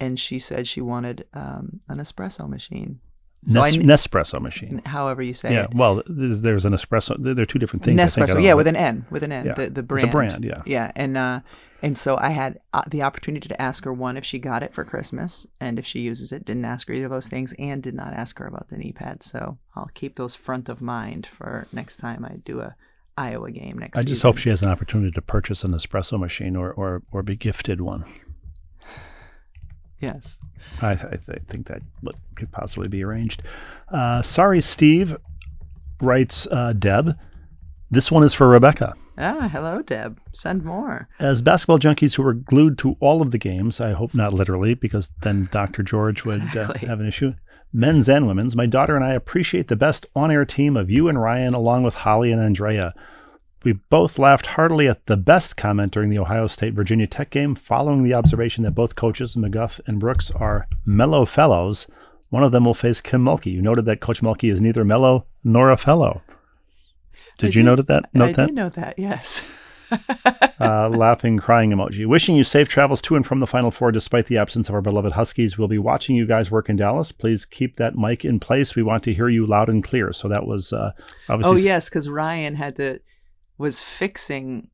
[0.00, 3.00] and she said she wanted um, an espresso machine.
[3.46, 4.82] So I Nes- kn- Nespresso machine.
[4.86, 5.74] however you say Yeah, it.
[5.74, 7.14] well, there's, there's an espresso.
[7.22, 8.00] There are two different things.
[8.00, 8.30] I think.
[8.30, 9.46] I Nespresso, yeah, know with an N, with an N.
[9.46, 9.52] Yeah.
[9.54, 10.08] The the It's brand.
[10.08, 10.62] a brand, yeah.
[10.66, 11.40] Yeah, and uh,
[11.82, 14.74] and so I had uh, the opportunity to ask her one if she got it
[14.74, 16.44] for Christmas, and if she uses it.
[16.44, 18.92] Didn't ask her either of those things, and did not ask her about the knee
[18.92, 19.22] pad.
[19.22, 22.74] So I'll keep those front of mind for next time I do a
[23.18, 23.98] Iowa game next.
[23.98, 24.28] I just season.
[24.28, 27.80] hope she has an opportunity to purchase an espresso machine or or, or be gifted
[27.80, 28.04] one.
[30.00, 30.38] Yes.
[30.82, 31.80] I, I, I think that
[32.34, 33.42] could possibly be arranged.
[33.88, 35.16] Uh, sorry, Steve,
[36.02, 37.16] writes uh, Deb.
[37.90, 38.94] This one is for Rebecca.
[39.18, 40.20] Ah, hello, Deb.
[40.32, 41.08] Send more.
[41.18, 44.74] As basketball junkies who were glued to all of the games, I hope not literally,
[44.74, 45.82] because then Dr.
[45.82, 46.86] George would Exactly.
[46.86, 47.32] uh, have an issue.
[47.72, 51.08] Men's and women's, my daughter and I appreciate the best on air team of you
[51.08, 52.94] and Ryan, along with Holly and Andrea.
[53.64, 57.54] We both laughed heartily at the best comment during the Ohio State Virginia Tech game,
[57.54, 61.86] following the observation that both coaches, McGuff and Brooks, are mellow fellows.
[62.30, 63.52] One of them will face Kim Mulkey.
[63.52, 66.22] You noted that Coach Mulkey is neither mellow nor a fellow.
[67.38, 68.10] Did I you note that?
[68.14, 68.46] Note I that?
[68.46, 68.98] did note that.
[68.98, 69.48] Yes.
[70.60, 72.06] uh, laughing, crying emoji.
[72.06, 74.80] Wishing you safe travels to and from the Final Four despite the absence of our
[74.80, 75.56] beloved Huskies.
[75.56, 77.12] We'll be watching you guys work in Dallas.
[77.12, 78.74] Please keep that mic in place.
[78.74, 80.12] We want to hear you loud and clear.
[80.12, 80.92] So that was uh,
[81.28, 81.52] obviously.
[81.52, 83.00] Oh yes, because Ryan had to
[83.58, 84.70] was fixing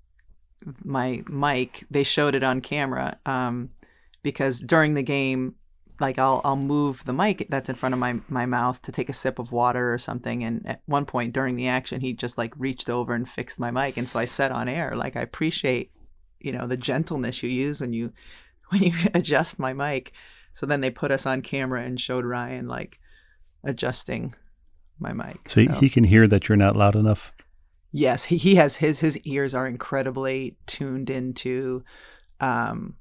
[0.82, 1.84] my mic.
[1.90, 3.70] They showed it on camera um,
[4.22, 5.56] because during the game,
[6.02, 9.08] like I'll I'll move the mic that's in front of my my mouth to take
[9.08, 10.44] a sip of water or something.
[10.44, 13.70] And at one point during the action, he just like reached over and fixed my
[13.70, 15.92] mic, and so I said on air, like I appreciate
[16.40, 18.12] you know the gentleness you use when you
[18.68, 20.12] when you adjust my mic.
[20.52, 22.98] So then they put us on camera and showed Ryan like
[23.64, 24.34] adjusting
[24.98, 25.48] my mic.
[25.48, 27.32] So he- he can hear that you're not loud enough.
[27.92, 31.84] Yes, he, he has his his ears are incredibly tuned into
[32.40, 32.96] um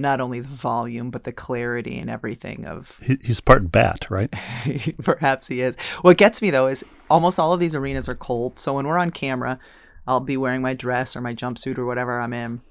[0.00, 4.32] not only the volume but the clarity and everything of He, he's part bat, right?
[5.02, 5.76] perhaps he is.
[6.02, 8.58] What gets me though is almost all of these arenas are cold.
[8.58, 9.58] So when we're on camera,
[10.06, 12.62] I'll be wearing my dress or my jumpsuit or whatever I'm in.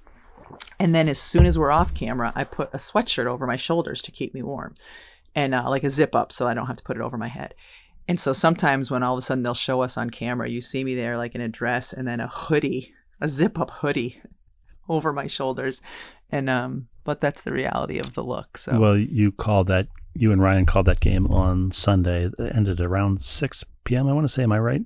[0.79, 4.01] And then as soon as we're off camera, I put a sweatshirt over my shoulders
[4.03, 4.75] to keep me warm.
[5.35, 7.27] And uh, like a zip up so I don't have to put it over my
[7.27, 7.53] head.
[8.07, 10.83] And so sometimes when all of a sudden they'll show us on camera, you see
[10.83, 14.21] me there like in a dress and then a hoodie, a zip up hoodie
[14.89, 15.81] over my shoulders.
[16.31, 18.57] And um but that's the reality of the look.
[18.57, 19.87] So Well, you called that.
[20.13, 22.25] You and Ryan called that game on Sunday.
[22.25, 24.09] It ended around 6 p.m.
[24.09, 24.43] I want to say.
[24.43, 24.81] Am I right?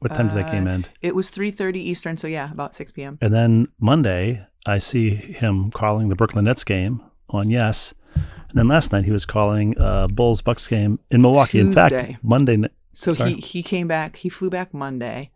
[0.00, 0.88] What time did that game Uh, end?
[1.00, 3.18] it was 3:30 Eastern, so yeah, about 6 p.m.
[3.20, 7.94] And then Monday, I see him calling the Brooklyn Nets game on Yes.
[8.16, 11.60] And then last night he was calling uh, Bulls Bucks game in Milwaukee.
[11.60, 12.58] In fact, Monday.
[12.92, 13.34] So Sorry.
[13.34, 14.16] he he came back.
[14.16, 15.30] He flew back Monday.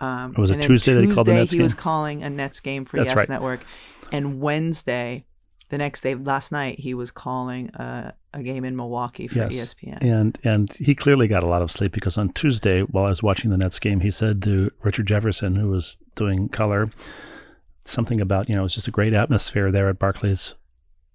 [0.00, 2.24] Um, Was it and then Tuesday that he called the Tuesday Nets he was calling
[2.24, 3.28] a Nets game for That's Yes right.
[3.28, 3.64] Network,
[4.10, 5.24] and Wednesday,
[5.72, 9.74] the next day, last night, he was calling a, a game in Milwaukee for Yes.
[9.74, 9.98] ESPN.
[10.02, 13.22] And and he clearly got a lot of sleep because on Tuesday, while I was
[13.22, 16.90] watching the Nets game, he said to Richard Jefferson, who was doing color,
[17.86, 20.54] something about you know it's just a great atmosphere there at Barclays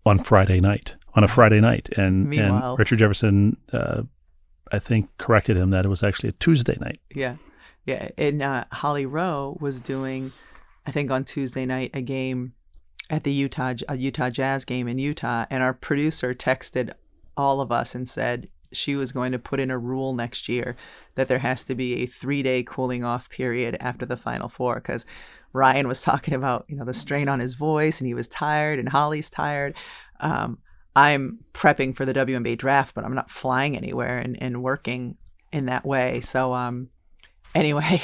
[0.06, 0.96] on Friday night.
[1.16, 4.04] On a Friday night, and Meanwhile- and Richard Jefferson, uh,
[4.72, 7.00] I think, corrected him that it was actually a Tuesday night.
[7.16, 7.38] Yeah,
[7.86, 8.10] yeah.
[8.18, 10.32] And uh, Holly Rowe was doing,
[10.86, 12.54] I think on Tuesday night, a game
[13.10, 16.92] at the Utah Utah Jazz game in Utah, and our producer texted
[17.36, 20.76] all of us and said she was going to put in a rule next year
[21.16, 24.76] that there has to be a three day cooling off period after the Final Four
[24.76, 25.06] because
[25.54, 28.80] Ryan was talking about you know the strain on his voice and he was tired
[28.80, 29.76] and Holly's tired.
[30.20, 30.60] Um,
[30.96, 35.16] I'm prepping for the WNBA draft, but I'm not flying anywhere and, and working
[35.52, 36.22] in that way.
[36.22, 36.90] So um,
[37.54, 38.02] anyway,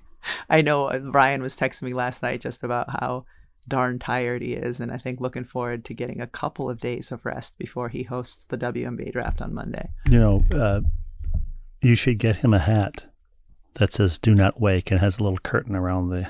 [0.50, 3.26] I know Ryan was texting me last night just about how
[3.68, 7.12] darn tired he is, and I think looking forward to getting a couple of days
[7.12, 9.88] of rest before he hosts the WNBA draft on Monday.
[10.08, 10.80] You know, uh,
[11.80, 13.04] you should get him a hat
[13.74, 16.28] that says "Do not wake" and has a little curtain around the,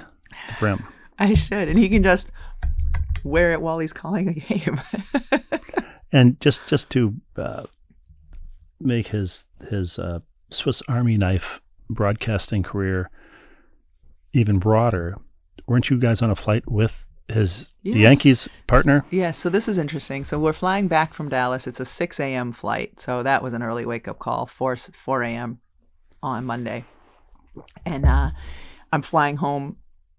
[0.49, 0.85] the brim.
[1.19, 2.33] I should, and he can just
[3.25, 4.81] wear it while he's calling a game.
[6.13, 7.65] And just just to uh,
[8.81, 13.11] make his his uh, Swiss Army knife broadcasting career
[14.33, 15.17] even broader,
[15.67, 17.97] weren't you guys on a flight with his Yes.
[17.97, 19.05] Yankees partner?
[19.11, 20.25] Yeah, so this is interesting.
[20.25, 21.67] So we're flying back from Dallas.
[21.67, 22.53] It's a 6 a.m.
[22.53, 23.01] flight.
[23.01, 25.61] So that was an early wake up call, 4, 4 a.m.
[26.23, 26.85] on Monday.
[27.87, 28.31] And uh,
[28.93, 29.77] I'm flying home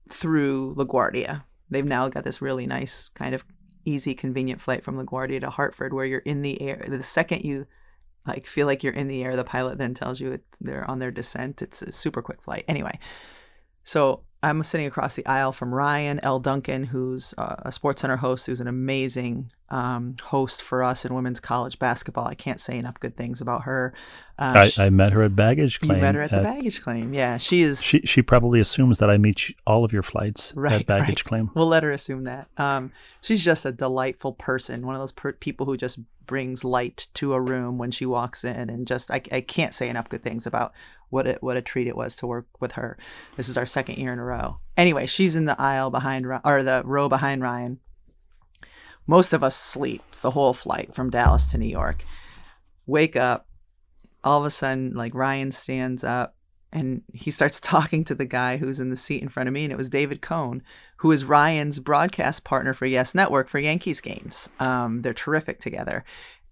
[0.10, 1.44] through LaGuardia.
[1.70, 3.46] They've now got this really nice, kind of
[3.86, 6.84] easy, convenient flight from LaGuardia to Hartford where you're in the air.
[6.88, 7.68] The second you
[8.28, 11.00] like feel like you're in the air, the pilot then tells you it, they're on
[11.00, 11.62] their descent.
[11.62, 12.66] It's a super quick flight.
[12.68, 13.00] Anyway,
[13.84, 18.48] so I'm sitting across the aisle from Ryan Elle Duncan, who's uh, a SportsCenter host,
[18.48, 22.26] who's an amazing um, host for us in women's college basketball.
[22.28, 23.94] I can't say enough good things about her.
[24.40, 26.02] Uh, I, she- I met her at baggage you claim.
[26.02, 27.14] met her at the baggage claim.
[27.14, 27.84] Yeah, she is.
[27.84, 31.24] She she probably assumes that I meet all of your flights Right, at baggage right.
[31.26, 31.52] claim.
[31.54, 32.48] We'll let her assume that.
[32.58, 34.86] Um, she's just a delightful person.
[34.86, 38.44] One of those per- people who just brings light to a room when she walks
[38.44, 40.74] in, and just I, I can't say enough good things about
[41.12, 42.98] what a, what a treat it was to work with her.
[43.36, 44.58] This is our second year in a row.
[44.76, 47.80] Anyway, she's in the aisle behind or the row behind Ryan.
[49.06, 52.04] Most of us sleep the whole flight from Dallas to New York.
[52.88, 53.48] Wake up,
[54.24, 56.36] all of a sudden, like Ryan stands up
[56.72, 59.64] and he starts talking to the guy who's in the seat in front of me,
[59.64, 60.64] and it was David Cone,
[60.98, 64.50] who is Ryan's broadcast partner for Yes Network for Yankees games.
[64.60, 66.06] Um, they're terrific together,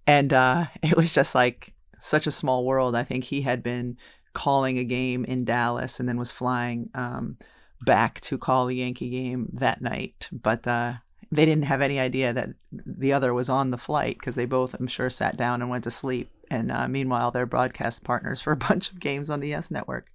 [0.06, 2.96] and uh, it was just like such a small world.
[2.96, 3.98] I think he had been
[4.34, 7.38] calling a game in Dallas and then was flying um,
[7.82, 10.68] back to call the Yankee game that night, but.
[10.68, 10.94] Uh,
[11.32, 14.74] they didn't have any idea that the other was on the flight because they both,
[14.74, 16.32] I'm sure, sat down and went to sleep.
[16.50, 20.12] And uh, meanwhile, they're broadcast partners for a bunch of games on the Yes Network.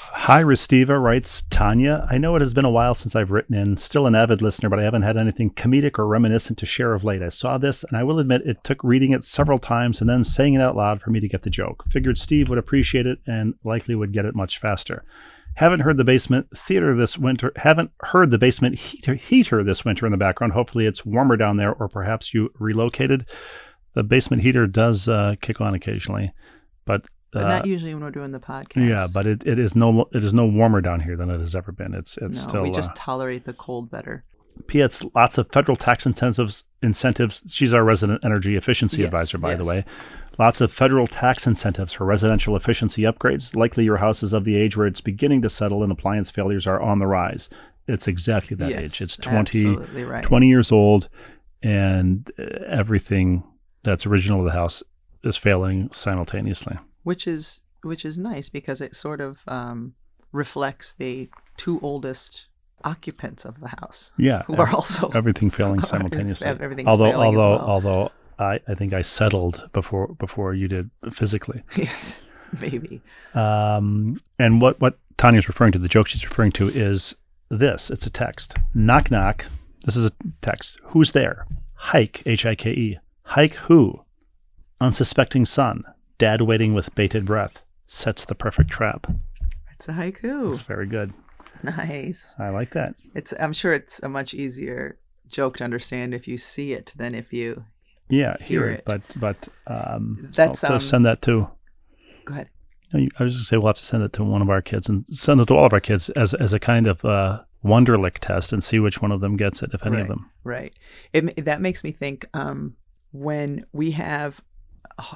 [0.00, 2.06] Hi, Restiva writes Tanya.
[2.10, 3.76] I know it has been a while since I've written in.
[3.78, 7.02] Still an avid listener, but I haven't had anything comedic or reminiscent to share of
[7.02, 7.22] late.
[7.22, 10.22] I saw this, and I will admit it took reading it several times and then
[10.22, 11.82] saying it out loud for me to get the joke.
[11.90, 15.02] Figured Steve would appreciate it and likely would get it much faster.
[15.54, 17.52] Haven't heard the basement theater this winter.
[17.56, 20.52] Haven't heard the basement heater, heater this winter in the background.
[20.52, 23.26] Hopefully, it's warmer down there, or perhaps you relocated.
[23.94, 26.32] The basement heater does uh, kick on occasionally,
[26.84, 28.88] but But uh, not usually when we're doing the podcast.
[28.88, 31.54] yeah, but it, it is no it is no warmer down here than it has
[31.54, 31.94] ever been.
[31.94, 34.24] It's it's no, still we just uh, tolerate the cold better.
[34.66, 35.04] P.S.
[35.14, 36.64] Lots of federal tax incentives.
[36.82, 37.42] Incentives.
[37.48, 39.84] She's our resident energy efficiency Yes, advisor, by the way.
[40.38, 43.56] Lots of federal tax incentives for residential efficiency upgrades.
[43.56, 46.66] Likely, your house is of the age where it's beginning to settle and appliance failures
[46.66, 47.50] are on the rise.
[47.88, 49.00] It's exactly that yes, age.
[49.00, 50.22] It's 20, right.
[50.22, 51.08] 20 years old,
[51.62, 53.42] and uh, everything
[53.82, 54.82] that's original to the house
[55.24, 56.78] is failing simultaneously.
[57.08, 59.94] Which is which is nice because it sort of um,
[60.32, 62.46] reflects the two oldest
[62.84, 66.46] occupants of the house, Yeah, who are also everything failing simultaneously.
[66.46, 67.70] everything's although, failing although, well.
[67.74, 71.62] although I, I think I settled before before you did physically.
[72.60, 73.00] maybe
[73.34, 77.16] Um, and what what Tanya's referring to, the joke she's referring to, is
[77.50, 77.90] this.
[77.90, 78.54] It's a text.
[78.74, 79.46] Knock knock.
[79.86, 80.78] This is a text.
[80.92, 81.46] Who's there?
[81.90, 82.22] Hike.
[82.26, 82.98] H I K E.
[83.22, 84.04] Hike who?
[84.80, 85.84] Unsuspecting son.
[86.18, 87.62] Dad waiting with bated breath.
[87.86, 89.06] Sets the perfect trap.
[89.72, 90.50] it's a haiku.
[90.50, 91.12] It's very good.
[91.62, 92.36] nice.
[92.38, 92.94] I like that.
[93.14, 97.14] It's I'm sure it's a much easier joke to understand if you see it than
[97.14, 97.64] if you
[98.08, 98.82] Yeah, Hear hear it.
[98.84, 101.50] But but um, That's, I'll um, send that to.
[102.24, 102.48] go ahead.
[102.92, 104.88] I was going to say we'll have to send it to one of our kids
[104.88, 108.18] and send it to all of our kids as as a kind of uh, Wonderlic
[108.18, 110.30] test and see which one of them gets it, if any right, of them.
[110.44, 110.72] Right.
[111.12, 112.76] It, that makes me think um,
[113.12, 114.40] when we have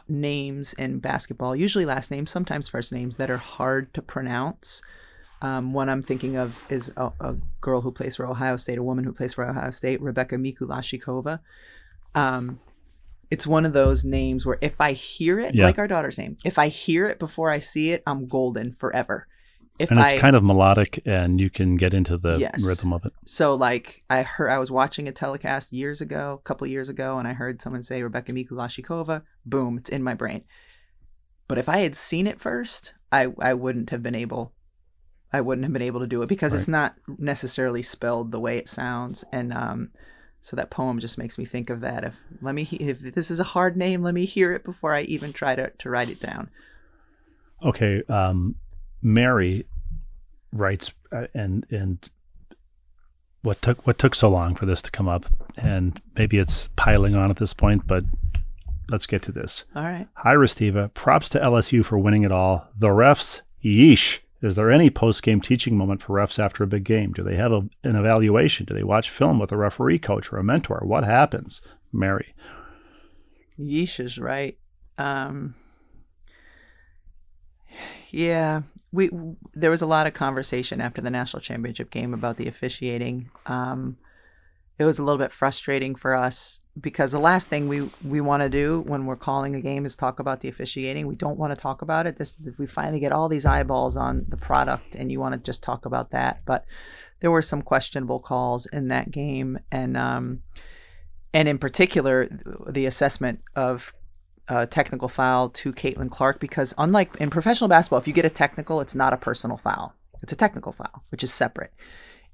[0.08, 4.82] names in basketball, usually last names, sometimes first names that are hard to pronounce.
[5.40, 8.82] Um, one I'm thinking of is a, a girl who plays for Ohio State, a
[8.82, 11.40] woman who plays for Ohio State, Rebeka Mikulasikova.
[12.14, 12.60] Um,
[13.30, 15.64] it's one of those names where if I hear it, Yeah.
[15.64, 19.26] like our daughter's name, if I hear it before I see it, I'm golden forever.
[19.78, 22.64] If And it's I, kind of melodic, and you can get into the Yes.
[22.64, 23.12] rhythm of it.
[23.24, 26.88] So like I heard I was watching a telecast years ago, a couple of years
[26.88, 29.22] ago, and I heard someone say Rebeka Mikulasikova.
[29.46, 30.44] Boom, it's in my brain.
[31.48, 34.52] But if I had seen it first, I I wouldn't have been able
[35.32, 38.58] I wouldn't have been able to do it because it's not necessarily spelled the way
[38.58, 39.24] it sounds.
[39.32, 39.90] And um
[40.40, 42.04] so that poem just makes me think of that.
[42.04, 45.02] If let me if this is a hard name, let me hear it before I
[45.02, 46.50] even try to, to write it down.
[47.64, 48.56] Okay, um,
[49.02, 49.66] Mary
[50.52, 52.08] writes, uh, and and
[53.42, 57.14] what took what took so long for this to come up, and maybe it's piling
[57.14, 58.04] on at this point, but
[58.88, 59.64] let's get to this.
[59.74, 60.06] All right.
[60.16, 60.92] Hi, Restiva.
[60.94, 62.68] Props to LSU for winning it all.
[62.78, 64.20] The refs, yeesh.
[64.40, 67.12] Is there any post game teaching moment for refs after a big game?
[67.12, 68.66] Do they have a, an evaluation?
[68.66, 70.82] Do they watch film with a referee coach or a mentor?
[70.84, 71.62] What happens?
[71.92, 72.34] Mary.
[73.58, 74.58] Yeesh is right.
[74.98, 75.54] Um,
[78.10, 79.10] yeah, we
[79.54, 83.30] there was a lot of conversation after the national championship game about the officiating.
[83.46, 83.96] Um,
[84.78, 88.42] it was a little bit frustrating for us because the last thing we we want
[88.42, 91.06] to do when we're calling a game is talk about the officiating.
[91.06, 92.16] We don't want to talk about it.
[92.16, 95.62] This we finally get all these eyeballs on the product, and you want to just
[95.62, 96.40] talk about that.
[96.44, 96.64] But
[97.20, 100.42] there were some questionable calls in that game, and um,
[101.32, 102.28] and in particular
[102.66, 103.94] the assessment of
[104.48, 108.30] a technical foul to Caitlin Clark because unlike in professional basketball, if you get a
[108.30, 109.94] technical, it's not a personal foul.
[110.22, 111.72] It's a technical foul, which is separate.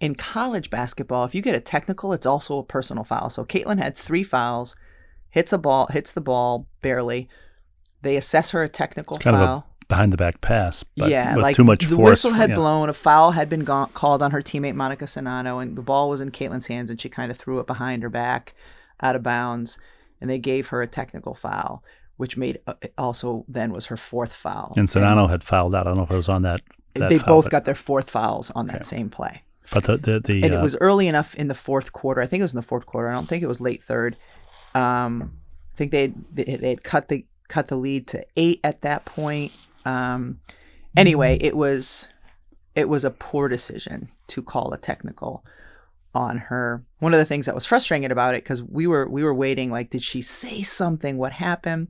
[0.00, 3.30] In college basketball, if you get a technical, it's also a personal foul.
[3.30, 4.76] So Caitlin had three fouls,
[5.30, 7.28] hits a ball, hits the ball barely.
[8.02, 9.44] They assess her a technical It's kind foul.
[9.44, 12.10] of a behind the back pass, but yeah, with like too much the force.
[12.10, 12.56] whistle had yeah.
[12.56, 16.10] blown, a foul had been gone, called on her teammate Monika Czinano, and the ball
[16.10, 18.54] was in Caitlin's hands, and she kind of threw it behind her back,
[19.00, 19.80] out of bounds,
[20.20, 21.82] and they gave her a technical foul,
[22.18, 24.74] which made uh, also then was her fourth foul.
[24.76, 25.86] And Czinano had fouled out.
[25.86, 26.60] I don't know if it was on that.
[26.94, 29.42] that they foul, both but, got their fourth fouls on that same play.
[29.72, 32.20] But the the, the and uh, it was early enough in the fourth quarter.
[32.20, 33.08] I think it was in the fourth quarter.
[33.08, 34.16] I don't think it was late third.
[34.74, 35.32] Um,
[35.74, 39.06] I think they they they had cut the cut the lead to eight at that
[39.06, 39.52] point.
[39.86, 40.40] Um,
[40.98, 42.08] Anyway, it was
[42.74, 45.44] it was a poor decision to call a technical
[46.18, 46.84] on her.
[46.98, 49.70] One of the things that was frustrating about it because we were we were waiting
[49.70, 51.16] like did she say something?
[51.16, 51.88] What happened?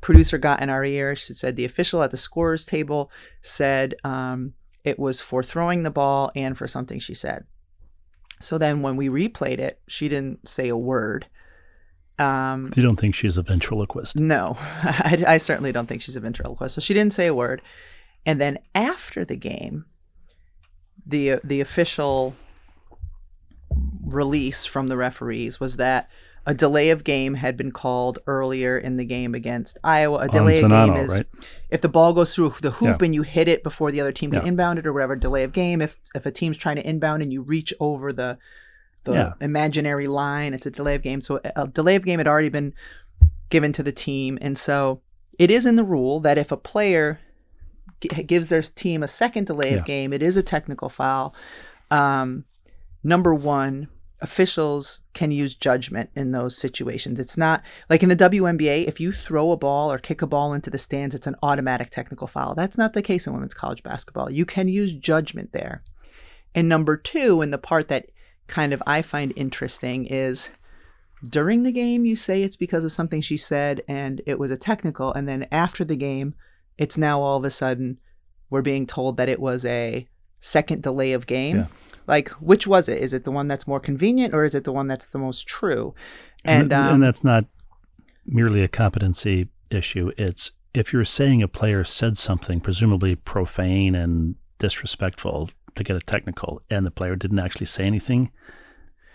[0.00, 1.14] Producer got in our ear.
[1.16, 3.10] She said the official at the scorers table
[3.40, 4.54] said um,
[4.84, 7.44] it was for throwing the ball and for something she said.
[8.40, 11.26] So then when we replayed it, she didn't say a word.
[12.18, 14.16] Um, You don't think she's a ventriloquist?
[14.16, 16.74] no, I, I certainly don't think she's a ventriloquist.
[16.74, 17.62] So she didn't say a word.
[18.26, 19.84] And then after the game,
[21.06, 22.34] the the official
[24.08, 26.08] release from the referees was that
[26.46, 30.18] a delay of game had been called earlier in the game against Iowa.
[30.20, 31.26] A delay of game is right?
[31.68, 33.04] if the ball goes through the hoop Yeah.
[33.04, 34.48] and you hit it before the other team can Yeah.
[34.48, 35.14] inbound it or whatever.
[35.14, 35.82] Delay of game.
[35.82, 38.38] If if a team's trying to inbound and you reach over the
[39.04, 39.32] the Yeah.
[39.40, 41.20] imaginary line, it's a delay of game.
[41.20, 42.72] So a delay of game had already been
[43.50, 45.00] given to the team, and so
[45.38, 47.20] it is in the rule that if a player
[48.00, 51.34] g- gives their team a second delay of game, it is a technical foul.
[51.90, 52.44] Um,
[53.04, 53.88] number one,
[54.20, 57.20] officials can use judgment in those situations.
[57.20, 60.52] It's not like in the WNBA, if you throw a ball or kick a ball
[60.52, 62.54] into the stands, it's an automatic technical foul.
[62.54, 64.30] That's not the case in women's college basketball.
[64.30, 65.82] You can use judgment there.
[66.54, 68.10] And number two, and the part that
[68.48, 70.50] kind of I find interesting is
[71.28, 74.56] during the game, you say it's because of something she said and it was a
[74.56, 75.12] technical.
[75.12, 76.34] And then after the game,
[76.76, 77.98] it's now all of a sudden
[78.50, 80.08] we're being told that it was a
[80.40, 81.58] second delay of game.
[81.58, 81.66] Yeah.
[82.08, 82.98] Like, which was it?
[83.02, 85.46] Is it the one that's more convenient or is it the one that's the most
[85.46, 85.94] true?
[86.44, 87.44] And, um, and that's not
[88.26, 90.10] merely a competency issue.
[90.16, 96.00] It's if you're saying a player said something presumably profane and disrespectful to get a
[96.00, 98.30] technical, and the player didn't actually say anything.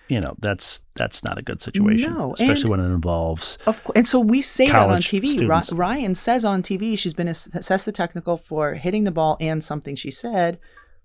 [0.10, 3.84] You know that's that's not a good situation, No, especially and- when it involves Of
[3.84, 5.28] course, and so we say that on TV.
[5.28, 5.72] Students.
[5.72, 9.64] Ryan says on TV she's been ass- assessed the technical for hitting the ball and
[9.64, 10.60] something she said.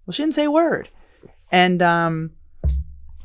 [0.04, 0.90] Well, she didn't say a word,
[1.50, 2.32] and um,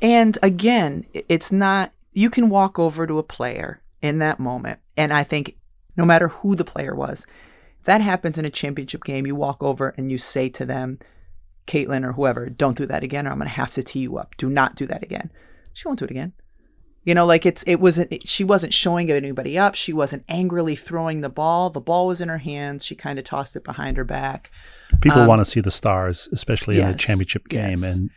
[0.01, 1.91] and again, it's not.
[2.11, 5.55] You can walk over to a player in that moment, and I think
[5.95, 7.26] no matter who the player was,
[7.86, 9.26] that happens in a championship game.
[9.26, 10.99] You walk over and you say to them,
[11.67, 14.17] Caitlin or whoever, don't do that again, or I'm going to have to tee you
[14.17, 14.36] up.
[14.38, 15.32] Do not do that again.
[15.74, 16.34] She won't do it again.
[17.03, 19.76] You know, like it's it wasn't it, she wasn't showing anybody up.
[19.76, 21.69] She wasn't angrily throwing the ball.
[21.69, 22.86] The ball was in her hands.
[22.86, 24.51] She kind of tossed it behind her back.
[25.01, 27.97] People want to see the stars, especially in a Um, championship game, yes.
[27.97, 28.09] and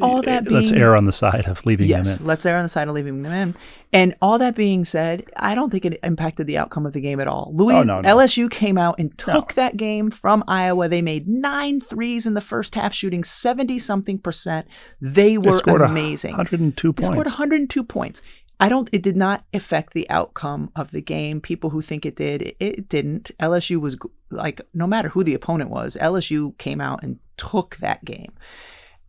[0.00, 2.28] All that let's err on the side of leaving Yes, them in.
[2.28, 3.54] let's err on the side of leaving them in.
[3.94, 7.18] And all that being said, I don't think it impacted the outcome of the game
[7.18, 7.50] at all.
[7.54, 8.08] Louis Oh, no, no.
[8.16, 10.88] LSU came out and took that game from Iowa.
[10.88, 14.66] They made nine threes in the first half, shooting seventy something percent.
[15.00, 16.32] They They were scored amazing.
[16.32, 17.06] 102 They points.
[17.08, 18.20] scored 102 points.
[18.58, 18.88] I don't.
[18.92, 21.40] It did not affect the outcome of the game.
[21.40, 23.30] People who think it did, it, it didn't.
[23.38, 23.98] LSU was
[24.30, 28.32] like, no matter who the opponent was, LSU came out and took that game.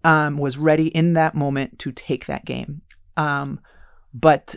[0.03, 2.81] Um, was ready in that moment to take that game.
[3.15, 3.59] Um,
[4.13, 4.55] but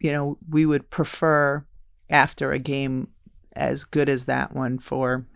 [0.00, 1.64] you know, we would prefer
[2.10, 3.08] after a game
[3.52, 5.26] as good as that one for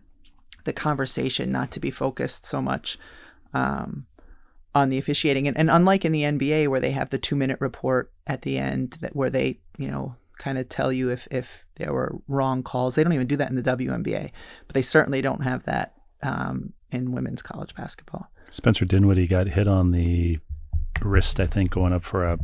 [0.64, 2.98] the conversation not to be focused so much
[3.52, 4.06] um,
[4.74, 5.46] on the officiating.
[5.46, 8.58] And, and unlike in the NBA where they have the two minute report at the
[8.58, 12.62] end that where they, you know, kind of tell you if, if there were wrong
[12.62, 14.30] calls, they don't even do that in the WNBA,
[14.66, 18.30] but they certainly don't have that um, in women's college basketball.
[18.50, 20.38] Spencer Dinwiddie got hit on the
[21.00, 22.38] wrist, I think, going up for a,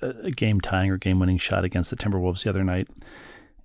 [0.00, 2.88] a, game tying or game winning shot against the Timberwolves the other night,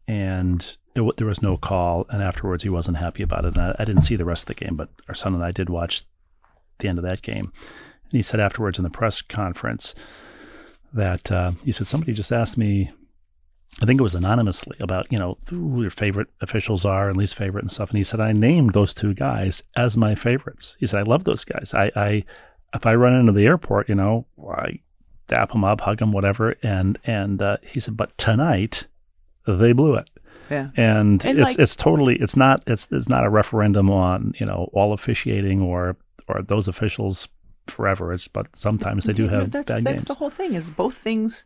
[0.08, 2.06] and it, there was no call.
[2.10, 3.56] And afterwards, he wasn't happy about it.
[3.58, 5.52] And I, I didn't see the rest of the game, but our son and I
[5.52, 6.04] did watch
[6.80, 7.52] the end of that game.
[8.04, 9.94] And he said afterwards in the press conference
[10.94, 12.92] that uh, he said somebody just asked me
[13.80, 17.36] I think it was anonymously about, you know, who your favorite officials are and least
[17.36, 17.90] favorite and stuff.
[17.90, 20.76] And he said, I named those two guys as my favorites.
[20.80, 21.76] He said, I love those guys.
[21.76, 22.24] I, I
[22.74, 24.80] if I run into the airport, you know, I
[25.28, 26.56] dap them up, hug them, whatever.
[26.64, 28.88] And, and, uh, he said, but tonight
[29.46, 30.10] they blew it.
[30.50, 30.70] Yeah.
[30.76, 34.46] And, And it's, like- it's totally, it's not, it's, it's not a referendum on, you
[34.48, 35.98] know, all officiating or,
[36.28, 37.28] or those officials
[37.68, 38.14] forever.
[38.14, 40.06] It's, but sometimes they do Yeah, have that's bad that's games.
[40.06, 41.46] the whole thing is both things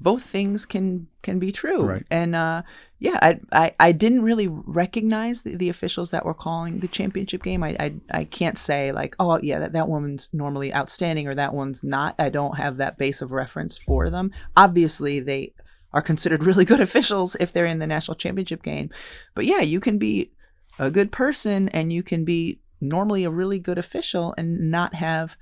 [0.00, 2.06] both things can can be true Right.
[2.08, 2.62] and uh
[3.00, 7.42] yeah I, I i didn't really recognize the, the officials that were calling the championship
[7.42, 11.34] game I, I i can't say like oh yeah that, that woman's normally outstanding or
[11.34, 15.52] that one's not i don't have that base of reference for them obviously they
[15.92, 18.90] are considered really good officials if they're in the national championship game
[19.34, 20.30] but yeah you can be
[20.78, 25.36] a good person and you can be normally a really good official and not have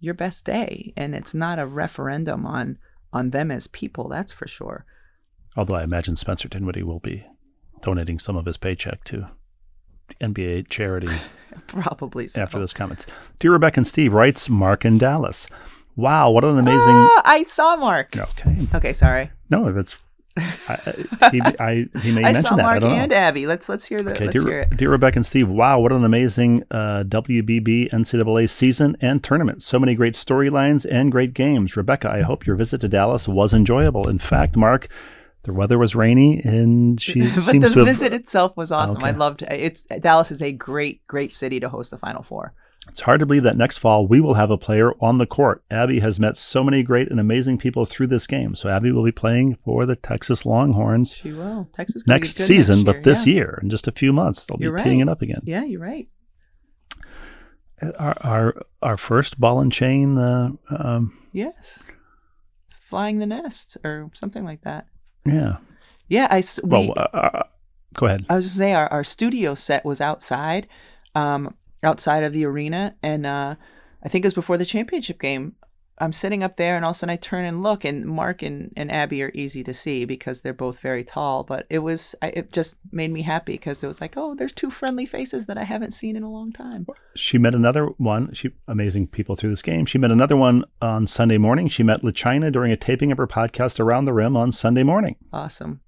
[0.00, 2.78] your best day and it's not a referendum on
[3.12, 4.84] on them as people that's for sure
[5.56, 7.24] Although I imagine Spencer Dinwiddie will be
[7.82, 9.28] donating some of his paycheck to
[10.08, 11.08] the NBA charity
[11.66, 12.42] Probably so.
[12.42, 13.06] after those comments.
[13.40, 15.48] Dear Rebecca and Steve writes Mark in Dallas.
[15.96, 16.80] Wow, what an amazing.
[16.86, 18.16] Ah, I saw Mark.
[18.16, 19.30] Okay, Okay, sorry.
[19.50, 19.98] no, that's.
[20.68, 22.60] I, I- he, I, he may I mention saw that.
[22.64, 22.88] I Mark know.
[22.90, 23.46] and Abby.
[23.46, 24.76] Let's let's hear the Okay, let's dear, hear it.
[24.76, 29.62] dear Rebecca and Steve, wow, what an amazing uh, WBB NCAA season and tournament.
[29.62, 31.76] So many great storylines and great games.
[31.76, 34.08] Rebecca, I hope your visit to Dallas was enjoyable.
[34.08, 34.88] In fact, Mark,
[35.42, 37.88] the weather was rainy and she but seems the to have.
[37.88, 39.02] visit itself was awesome.
[39.04, 39.18] I Okay.
[39.18, 42.52] loved it's Dallas is a great great city to host the Final Four.
[42.88, 45.62] It's hard to believe that next fall we will have a player on the court.
[45.70, 48.54] Abby has met so many great and amazing people through this game.
[48.54, 51.68] So Abby will be playing for the Texas Longhorns She will.
[51.72, 53.34] Texas next good season, next but this yeah.
[53.34, 55.08] year, in just a few months, they'll You're be teeing right.
[55.08, 55.42] it up again.
[55.44, 56.08] Yeah, you're right.
[57.98, 61.86] Our, our our first ball and chain uh, um, Yes,
[62.80, 64.86] flying the nest or something like that.
[65.24, 65.58] Yeah.
[66.08, 66.42] Yeah, I.
[66.64, 67.42] we, Well, uh, uh,
[67.94, 68.26] go ahead.
[68.28, 70.66] I was just say our, our studio set was outside,
[71.14, 73.54] um, outside of the arena, and uh,
[74.02, 75.54] I think it was before the championship game.
[76.00, 78.40] I'm sitting up there, and all of a sudden I turn and look, and Mark
[78.42, 81.42] and, and Abby are easy to see because they're both very tall.
[81.42, 84.52] But it was, I, it just made me happy because it was like, oh, there's
[84.52, 86.86] two friendly faces that I haven't seen in a long time.
[87.16, 88.32] She met another one.
[88.32, 89.86] She amazing people through this game.
[89.86, 91.66] She met another one on Sunday morning.
[91.68, 95.16] She met LaChina during a taping of her podcast Around the Rim on Sunday morning.
[95.32, 95.80] Awesome.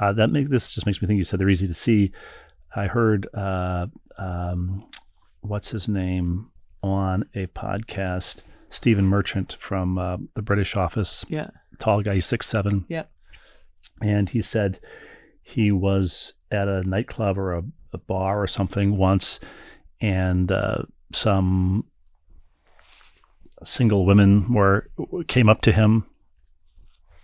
[0.00, 2.12] Uh, that make, this just makes me think you said they're easy to see.
[2.74, 3.86] I heard uh,
[4.18, 4.84] um,
[5.42, 6.48] what's his name
[6.82, 11.24] on a podcast, Stephen Merchant from uh, the British office.
[11.28, 11.50] Yeah.
[11.78, 12.86] Tall guy, six seven.
[12.88, 13.10] Yep.
[14.00, 14.78] and he said
[15.42, 17.62] he was at a nightclub or a,
[17.92, 19.40] a bar or something once,
[20.00, 20.82] and uh,
[21.12, 21.84] some
[23.64, 24.88] single women were
[25.28, 26.04] came up to him,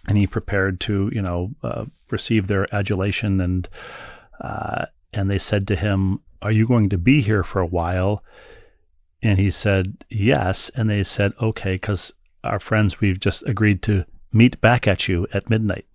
[0.08, 3.68] and he prepared to you know uh, receive their adulation, and
[4.40, 8.22] uh, and they said to him, "Are you going to be here for a while?"
[9.22, 12.12] And he said, "Yes," and they said, "Okay," because
[12.44, 15.86] our friends we've just agreed to meet back at you at midnight.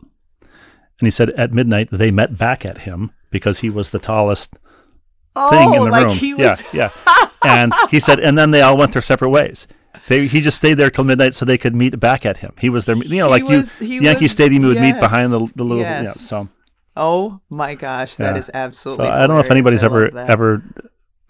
[0.99, 4.51] And he said at midnight they met back at him because he was the tallest
[4.51, 6.15] thing in Oh, the like room.
[6.17, 6.61] he was.
[6.73, 7.27] Yeah, yeah.
[7.43, 9.67] and he said, and then they all went their separate ways.
[10.07, 12.53] They, he just stayed there till midnight so they could meet back at him.
[12.59, 15.31] He was their, you know, like was- you, Yankee was- Stadium, you would meet behind
[15.31, 16.01] the, the little, yeah.
[16.03, 16.19] yes.
[16.19, 16.49] So,
[16.95, 18.37] Oh my gosh, that Yeah.
[18.39, 19.07] is so absolutely.
[19.07, 20.63] I don't know if anybody's I ever, ever,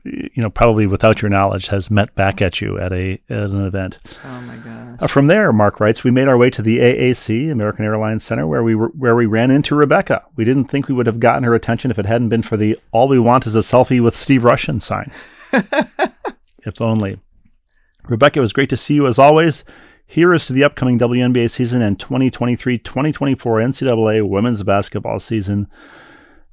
[0.04, 3.66] you know, probably without your knowledge, has met back at you at a at an
[3.66, 4.00] event.
[4.26, 4.98] Oh my gosh.
[5.00, 8.46] Uh, from there, Mark writes, we made our way to the AAC, American Airlines Center,
[8.46, 10.24] where we were, where we ran into Rebecca.
[10.36, 12.78] We didn't think we would have gotten her attention if it hadn't been for the
[12.92, 15.12] "All we want is a selfie with Steve Rushin" sign.
[16.66, 17.20] if only.
[18.08, 19.64] Rebecca, it was great to see you as always.
[20.14, 22.84] Here is to the upcoming WNBA season and 2023-2024
[23.36, 25.68] NCAA women's basketball season.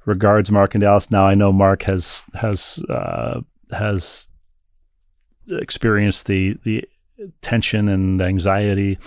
[0.03, 1.11] Regards, Mark and Dallas.
[1.11, 3.41] Now I know Mark has has uh,
[3.71, 4.27] has
[5.47, 6.85] experienced the the
[7.43, 8.97] tension and anxiety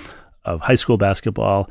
[0.44, 1.68] of high school basketball,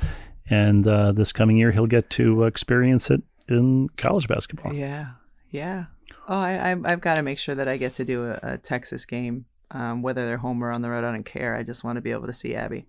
[0.50, 4.74] and uh, this coming year he'll get to experience it in college basketball.
[4.74, 5.12] Yeah,
[5.52, 5.86] yeah.
[6.28, 9.06] Oh, I, I've got to make sure that I get to do a, a Texas
[9.06, 11.04] game, um, whether they're home or on the road.
[11.04, 11.56] I don't care.
[11.56, 12.86] I just want to be able to see Abby.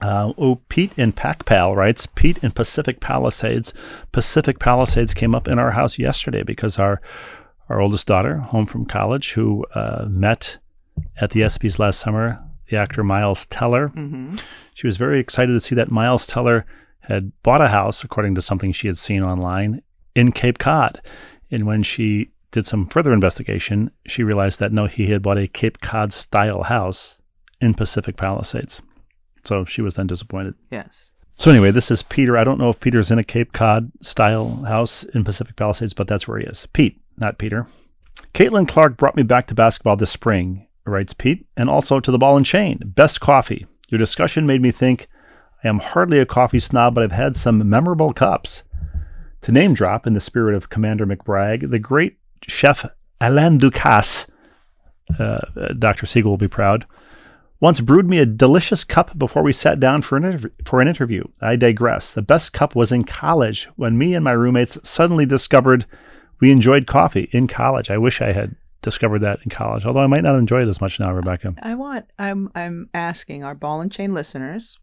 [0.00, 3.74] Uh, oh, Pete in Pac Pal writes Pete in Pacific Palisades.
[4.12, 7.00] Pacific Palisades came up in our house yesterday because our
[7.68, 10.56] our oldest daughter, home from college, who uh, met
[11.20, 12.38] at the ESPYS last summer,
[12.70, 13.88] the actor Miles Teller.
[13.88, 14.36] Mm-hmm.
[14.72, 16.64] She was very excited to see that Miles Teller
[17.00, 19.82] had bought a house, according to something she had seen online,
[20.14, 21.02] in Cape Cod.
[21.50, 25.48] And when she did some further investigation, she realized that no, he had bought a
[25.48, 27.18] Cape Cod style house
[27.60, 28.80] in Pacific Palisades.
[29.44, 30.54] So she was then disappointed.
[30.70, 31.12] Yes.
[31.34, 32.36] So anyway, this is Peter.
[32.36, 36.08] I don't know if Peter's in a Cape Cod style house in Pacific Palisades, but
[36.08, 36.66] that's where he is.
[36.72, 37.66] Pete, not Peter.
[38.34, 42.18] Caitlin Clark brought me back to basketball this spring, writes Pete, and also to the
[42.18, 42.80] ball and chain.
[42.84, 43.66] Best coffee.
[43.88, 45.08] Your discussion made me think
[45.64, 48.62] I am hardly a coffee snob, but I've had some memorable cups.
[49.42, 52.86] To name drop, in the spirit of Commander McBragg, the great chef
[53.20, 54.28] Alain Ducasse,
[55.18, 56.06] uh, uh, Dr.
[56.06, 56.86] Siegel will be proud,
[57.60, 60.88] once brewed me a delicious cup before we sat down for an, interv- for an
[60.88, 61.24] interview.
[61.40, 62.12] I digress.
[62.12, 65.86] The best cup was in college when me and my roommates suddenly discovered
[66.40, 67.90] we enjoyed coffee in college.
[67.90, 70.80] I wish I had discovered that in college, although I might not enjoy it as
[70.80, 71.54] much now, Rebecca.
[71.60, 72.06] I want.
[72.18, 72.50] I'm.
[72.54, 74.78] I'm asking our ball and chain listeners,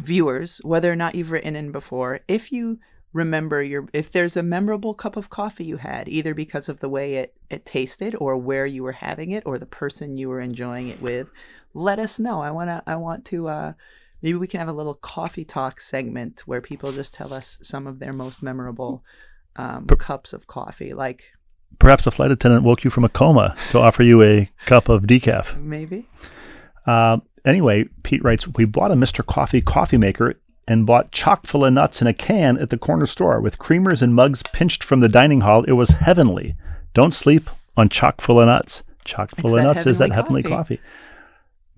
[0.00, 2.78] viewers, whether or not you've written in before, if you
[3.16, 6.88] remember your if there's a memorable cup of coffee you had either because of the
[6.88, 10.38] way it it tasted or where you were having it or the person you were
[10.38, 11.32] enjoying it with
[11.72, 13.72] let us know i want to i want to uh
[14.20, 17.86] maybe we can have a little coffee talk segment where people just tell us some
[17.86, 19.02] of their most memorable
[19.56, 21.32] um, cups of coffee like
[21.78, 25.02] Perhaps a flight attendant woke you from a coma to offer you a cup of
[25.02, 25.60] decaf.
[25.60, 26.08] Maybe.
[26.86, 29.26] Uh, anyway, Pete writes, We bought a Mr.
[29.26, 33.06] Coffee coffee maker and bought chock full of nuts in a can at the corner
[33.06, 35.64] store with creamers and mugs pinched from the dining hall.
[35.64, 36.56] It was heavenly.
[36.94, 38.82] Don't sleep on chock full of nuts.
[39.04, 40.80] Chock full It's of nuts is that heavenly heavenly coffee.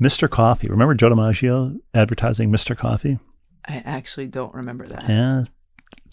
[0.01, 0.31] Mr.
[0.31, 0.69] Coffee.
[0.69, 2.77] Remember Joe DiMaggio advertising Mr.
[2.77, 3.19] Coffee?
[3.67, 5.09] I actually don't remember that.
[5.09, 5.45] Yeah,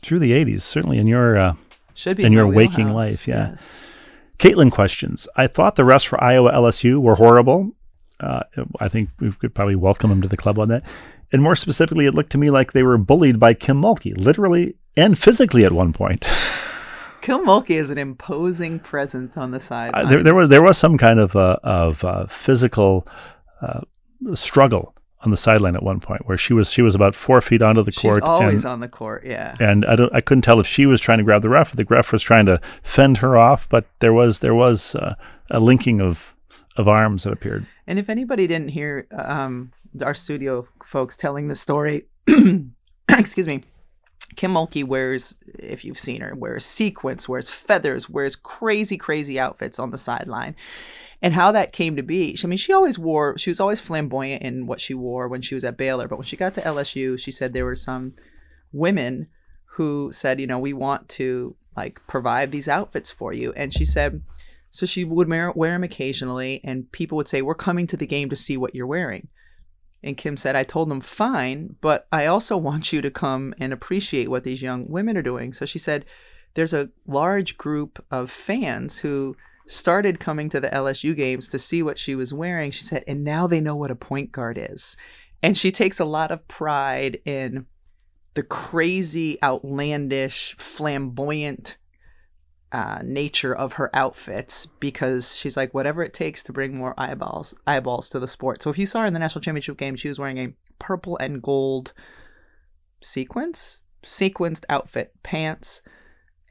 [0.02, 1.54] through the 80s, certainly in your uh,
[1.94, 3.52] Should be in your waking life, yeah.
[3.52, 3.74] yes.
[4.40, 5.28] Caitlin questions.
[5.36, 7.72] I thought the refs for Iowa LSU were horrible.
[8.20, 8.42] Uh,
[8.80, 10.84] I think we could probably welcome them to the club on that.
[11.32, 14.76] And more specifically, it looked to me like they were bullied by Kim Mulkey, literally
[14.98, 16.22] and physically at one point.
[17.22, 20.10] Kim Mulkey is an imposing presence on the Uh, sideline.
[20.10, 23.08] there, there was there was some kind of uh, of uh, physical
[23.62, 23.82] uh,
[24.36, 27.64] struggle on the sideline at one point where she was she was about four feet
[27.64, 28.14] onto the She's court.
[28.16, 29.26] She's always and, on the court.
[29.26, 29.56] Yeah.
[29.60, 31.78] and I don't I couldn't tell if she was trying to grab the ref or
[31.78, 35.16] the ref was trying to fend her off, but there was there was uh,
[35.50, 36.35] a linking of
[36.76, 37.66] of arms that appeared.
[37.88, 39.72] And if anybody didn't hear um,
[40.02, 42.06] our studio folks telling the story,
[43.10, 43.64] excuse me,
[44.36, 49.80] Kim Mulkey wears, if you've seen her, wears sequins, wears feathers, wears crazy, crazy outfits
[49.80, 50.56] on the sideline.
[51.22, 54.44] And how that came to be, I mean, she always wore, she was always flamboyant
[54.44, 56.08] in what she wore when she was at Baylor.
[56.08, 58.14] But when she got to LSU, she said there were some
[58.72, 59.28] women
[59.76, 63.54] who said, you know, we want to like provide these outfits for you.
[63.54, 64.22] And she said,
[64.76, 68.06] so she would wear, wear them occasionally, and people would say, We're coming to the
[68.06, 69.30] game to see what you're wearing.
[70.04, 73.72] And Kim said, I told them, Fine, but I also want you to come and
[73.72, 75.54] appreciate what these young women are doing.
[75.54, 76.04] So she said,
[76.56, 81.82] There's a large group of fans who started coming to the LSU games to see
[81.82, 82.72] what she was wearing.
[82.72, 84.98] She said, And now they know what a point guard is.
[85.42, 87.66] And she takes a lot of pride in
[88.34, 91.78] the crazy, outlandish, flamboyant
[92.72, 97.54] uh, nature of her outfits because she's like whatever it takes to bring more eyeballs
[97.66, 98.62] eyeballs to the sport.
[98.62, 101.18] So if you saw her in the national championship game, she was wearing a purple
[101.18, 101.94] and gold
[103.02, 105.82] sequence sequenced outfit, pants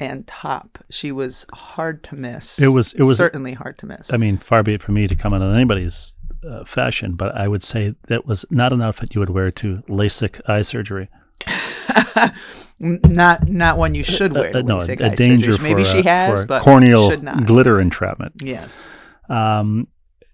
[0.00, 0.78] and top.
[0.90, 2.60] She was hard to miss.
[2.60, 4.12] It was- it was- certainly hard to miss.
[4.12, 6.14] I mean, far be it from me to comment on anybody's
[6.48, 9.82] uh, fashion, but I would say that was not an outfit you would wear to
[9.88, 11.08] LASIK eye surgery.
[12.80, 14.52] Not not one you should wear.
[14.52, 15.68] to Uh, no, a danger surgery.
[15.70, 18.34] Maybe for, she uh, has, for but corneal glitter entrapment.
[18.42, 18.86] yes.
[19.28, 19.88] Um,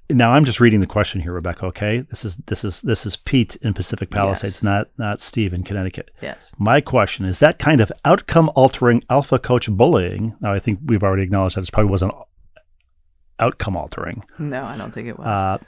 [0.09, 1.67] now I'm just reading the question here, Rebecca.
[1.67, 4.63] Okay, this is this is this is Pete in Pacific Palisades, Yes.
[4.63, 6.11] not not Steve in Connecticut.
[6.21, 6.53] Yes.
[6.59, 10.35] My question is that kind of outcome altering alpha coach bullying.
[10.41, 12.13] Now I think we've already acknowledged that it probably wasn't
[13.39, 14.25] outcome altering.
[14.39, 15.27] No, I don't think it was.
[15.27, 15.59] Uh,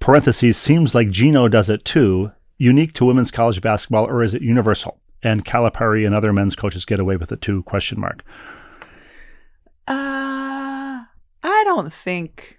[0.00, 2.32] parentheses seems like Gino does it too.
[2.58, 5.00] Unique to women's college basketball, or is it universal?
[5.22, 7.62] And Calipari and other men's coaches get away with it too?
[7.64, 8.22] Question mark.
[9.88, 11.04] Uh,
[11.42, 12.58] I don't think.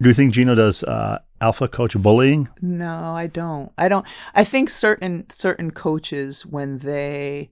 [0.00, 2.48] Do you think Gino does uh, alpha coach bullying?
[2.60, 3.72] No, I don't.
[3.78, 4.06] I don't.
[4.34, 7.50] I think certain certain coaches when they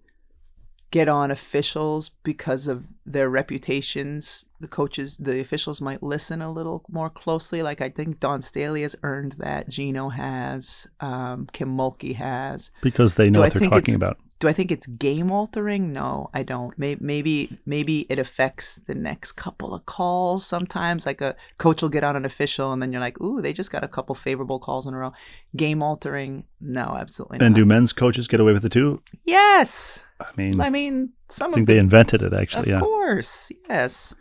[0.96, 6.82] get on officials because of their reputations, the coaches, the officials might listen a little
[6.88, 7.62] more closely.
[7.62, 9.68] Like I think Dawn Staley has earned that.
[9.68, 10.86] Gino has.
[11.00, 12.70] Um, Kim Mulkey has.
[12.80, 14.18] Because they know Do I what they're talking about.
[14.38, 15.92] Do I think it's game altering?
[15.92, 16.78] No, I don't.
[16.78, 20.44] Maybe, maybe it affects the next couple of calls.
[20.44, 23.54] Sometimes, like a coach will get on an official, and then you're like, "Ooh, they
[23.54, 25.12] just got a couple favorable calls in a row."
[25.56, 26.44] Game altering?
[26.60, 27.46] No, absolutely Not.
[27.46, 29.02] And do men's coaches get away with it too?
[29.24, 32.70] yes, I mean, I mean some I think of they the, invented it of actually.
[32.70, 32.80] Yeah.
[32.80, 34.14] course, yes.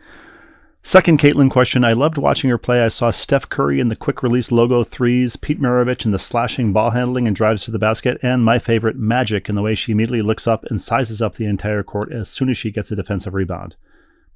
[0.86, 1.82] Second Caitlin question.
[1.82, 2.80] I loved watching her play.
[2.80, 6.72] I saw Steph Curry in the quick release logo threes, Pete Maravich in the slashing
[6.72, 9.90] ball handling and drives to the basket, and my favorite, Magic, in the way she
[9.90, 12.94] immediately looks up and sizes up the entire court as soon as she gets a
[12.94, 13.74] defensive rebound.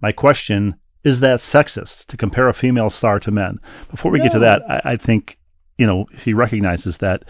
[0.03, 0.75] My question
[1.05, 3.61] is that sexist to compare a female star to men?
[3.89, 5.39] Before we get to that, I, I think,
[5.79, 7.23] you know, he recognizes that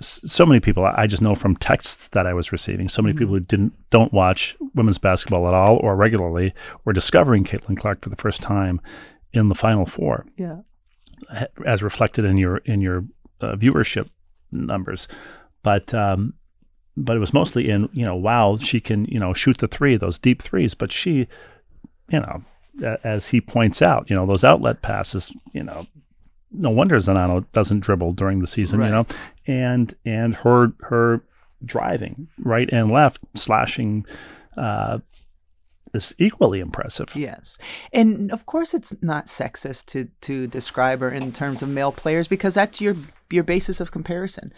[0.00, 3.18] so many people I just know from texts that I was receiving, so many Mm-hmm.
[3.18, 8.02] people who didn't don't watch women's basketball at all or regularly were discovering Caitlin Clark
[8.02, 8.80] for the first time
[9.32, 10.58] in the Final Four, Yeah.
[11.66, 13.04] as reflected in your in your
[13.40, 14.08] uh, viewership
[14.52, 15.08] numbers.
[15.62, 16.34] But um,
[16.96, 19.96] but it was mostly in you know wow she can you know shoot the three
[19.96, 21.26] those deep threes, but she
[22.10, 22.42] you know
[23.02, 25.84] as he points out you know those outlet passes you know
[26.52, 29.06] no wonder Czinano doesn't dribble during the season, you know,
[29.46, 31.22] and and her her
[31.64, 34.06] driving right and left, slashing,
[34.56, 34.98] uh,
[35.94, 37.14] is equally impressive.
[37.14, 37.58] Yes,
[37.92, 42.28] and of course it's not sexist to to describe her in terms of male players
[42.28, 42.96] because that's your
[43.30, 44.52] your basis of comparison.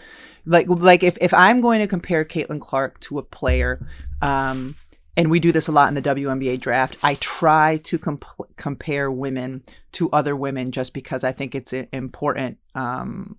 [0.46, 3.86] Like like if if I'm going to compare Caitlin Clark to a player,
[4.22, 4.76] um,
[5.20, 6.96] and we do this a lot in the WNBA draft.
[7.02, 8.24] I try to comp-
[8.56, 9.62] compare women
[9.92, 13.36] to other women just because I think it's important um,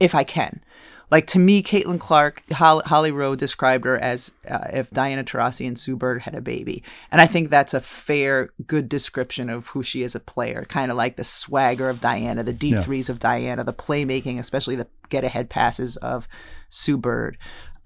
[0.00, 0.62] if I can.
[1.10, 5.78] Like to me, Caitlin Clark, Holly Rowe described her as uh, if Diana Taurasi and
[5.78, 6.82] Sue Bird had a baby,
[7.12, 10.64] and I think that's a fair, good description of who she is a player.
[10.66, 12.80] Kind of like the swagger of Diana, the deep Yeah.
[12.80, 16.26] threes of Diana, the playmaking, especially the get ahead passes of
[16.70, 17.36] Sue Bird.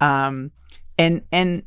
[0.00, 0.52] Um,
[0.96, 1.64] and and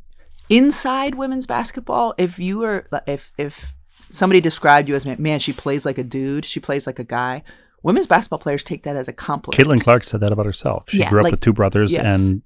[0.48, 3.72] inside women's basketball, if you were if if
[4.10, 7.42] somebody described you as man, she plays like a dude, she plays like a guy.
[7.82, 9.60] Women's basketball players take that as a compliment.
[9.62, 10.88] Caitlin Clark said that about herself.
[10.88, 12.14] She Yeah, grew up like- with two brothers, yes.
[12.14, 12.42] and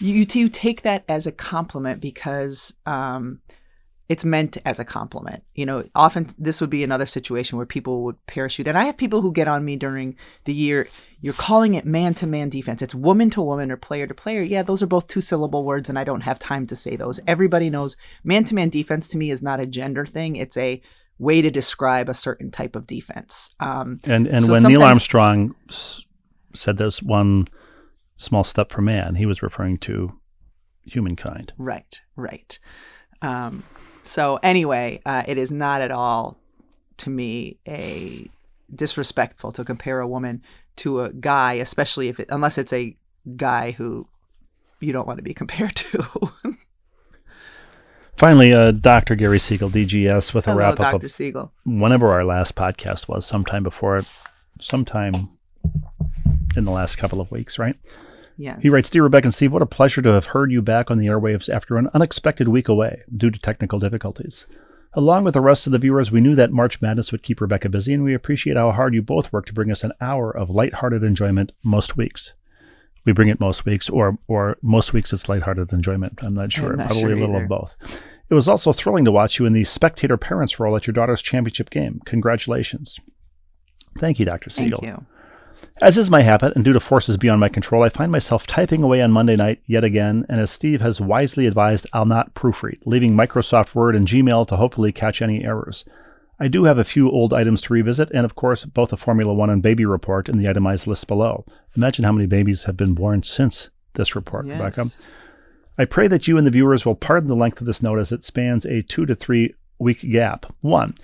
[0.00, 3.40] you, you you take that as a compliment because um,
[4.12, 5.42] it's meant as a compliment.
[5.54, 8.98] You know, often this would be another situation where people would parachute, and I have
[8.98, 10.86] people who get on me during the year.
[11.22, 12.82] You're calling it man to man defense.
[12.82, 14.42] It's woman to woman or player to player.
[14.42, 17.20] Yeah, those are both two syllable words, and I don't have time to say those.
[17.26, 20.36] Everybody knows man to man defense to me is not a gender thing.
[20.36, 20.82] It's a
[21.18, 23.54] way to describe a certain type of defense.
[23.60, 26.04] Um, and and So when Neil Armstrong s-
[26.52, 27.46] said this one
[28.18, 30.20] small step for man, he was referring to
[30.84, 31.54] humankind.
[31.56, 32.58] Right, right.
[33.22, 33.62] Um,
[34.02, 36.38] so anyway, uh, it is not at all
[36.98, 38.28] to me a
[38.74, 40.42] disrespectful to compare a woman
[40.76, 42.96] to a guy, especially if it, unless it's a
[43.36, 44.06] guy who
[44.80, 46.04] you don't want to be compared to.
[48.16, 49.14] Finally, uh, Dr.
[49.14, 51.06] Gary Siegel, DGS, with a Hello, wrap up Dr.
[51.06, 51.52] of Siegel.
[51.64, 54.02] whenever our last podcast was, sometime before
[54.60, 55.30] sometime
[56.56, 57.76] in the last couple of weeks, right?
[58.36, 58.62] Yes.
[58.62, 60.98] He writes, Dear Rebecca and Steve, what a pleasure to have heard you back on
[60.98, 64.46] the airwaves after an unexpected week away due to technical difficulties.
[64.94, 67.68] Along with the rest of the viewers, we knew that March Madness would keep Rebecca
[67.68, 70.50] busy, and we appreciate how hard you both work to bring us an hour of
[70.50, 72.34] lighthearted enjoyment most weeks.
[73.04, 76.22] We bring it most weeks, or or most weeks it's lighthearted enjoyment.
[76.22, 76.76] I'm not sure.
[76.76, 77.74] not Probably sure a little of both.
[78.28, 81.20] It was also thrilling to watch you in the spectator parents role at your daughter's
[81.22, 82.00] championship game.
[82.04, 82.98] Congratulations.
[83.98, 84.50] Thank you, Dr.
[84.50, 84.84] Thank Siegel.
[84.84, 85.06] you.
[85.80, 88.82] As is my habit, and due to forces beyond my control, I find myself typing
[88.82, 92.78] away on Monday night yet again, and as Steve has wisely advised, I'll not proofread,
[92.84, 95.84] leaving Microsoft Word and Gmail to hopefully catch any errors.
[96.38, 99.34] I do have a few old items to revisit, and of course, both a Formula
[99.34, 101.44] One and baby report in the itemized list below.
[101.76, 104.82] Imagine how many babies have been born since this report, Rebecca.
[105.78, 108.12] I pray that you and the viewers will pardon the length of this note as
[108.12, 110.46] it spans a two to three week gap.
[110.60, 110.94] One,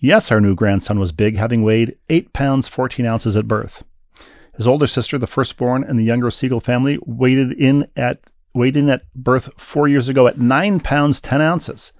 [0.00, 3.84] yes, our new grandson was big, having weighed 8 pounds 14 ounces at birth.
[4.58, 8.20] His older sister, the firstborn in the younger Siegel family, weighed in at
[8.54, 11.92] weighed in at birth four years ago at 9 pounds 10 ounces.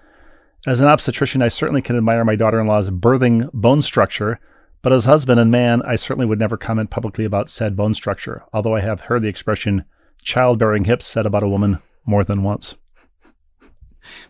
[0.67, 4.41] As an obstetrician, I certainly can admire my daughter in law's birthing bone structure,
[4.83, 8.43] but as husband and man, I certainly would never comment publicly about said bone structure,
[8.53, 9.85] although I have heard the expression
[10.23, 12.75] childbearing hips said about a woman more than once.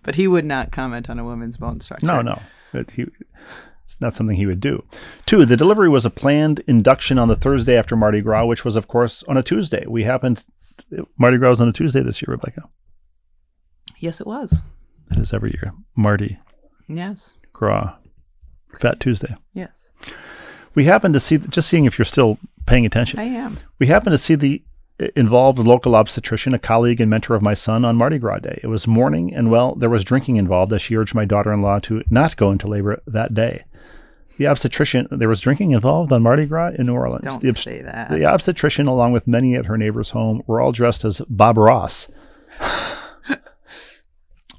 [0.02, 2.06] But he would not comment on a woman's bone structure.
[2.06, 2.40] No, no.
[2.92, 3.06] He,
[3.88, 4.84] it's not something he would do.
[5.24, 8.76] Two, the delivery was a planned induction on the Thursday after Mardi Gras, which was,
[8.76, 9.86] of course, on a Tuesday.
[9.88, 10.44] We happened,
[11.18, 12.64] Mardi Gras was on a Tuesday this year, Rebecca.
[13.98, 14.60] Yes, it was.
[15.10, 15.72] It is every year.
[15.96, 16.38] Mardi
[16.86, 17.32] Yes.
[17.54, 17.94] Gras.
[18.78, 19.34] Fat Tuesday.
[19.54, 19.70] Yes.
[20.74, 23.58] We happened to see, just seeing if you're still paying attention, I am.
[23.78, 24.62] we happened to see the
[25.14, 28.60] involved local obstetrician, a colleague and mentor of my son, on Mardi Gras Day.
[28.62, 31.62] It was morning, and well, there was drinking involved as she urged my daughter in
[31.62, 33.64] law to not go into labor that day.
[34.38, 37.24] The obstetrician, there was drinking involved on Mardi Gras in New Orleans.
[37.24, 38.10] Don't the, say that.
[38.10, 42.08] the obstetrician, along with many at her neighbor's home, were all dressed as Bob Ross.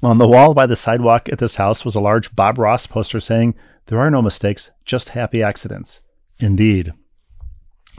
[0.02, 3.20] On the wall by the sidewalk at this house was a large Bob Ross poster
[3.20, 3.54] saying,
[3.86, 6.00] There are no mistakes, just happy accidents.
[6.38, 6.94] Indeed.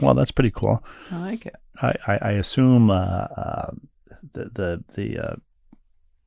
[0.00, 0.82] Well, that's pretty cool.
[1.12, 1.54] I like it.
[1.82, 3.70] I, I, assume uh, uh,
[4.32, 5.36] the the the uh,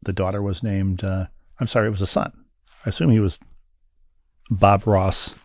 [0.04, 1.04] the daughter was named.
[1.04, 1.28] Uh,
[1.60, 2.32] I'm sorry, it was a son.
[2.86, 3.40] I assume he was
[4.50, 5.36] Bob Ross,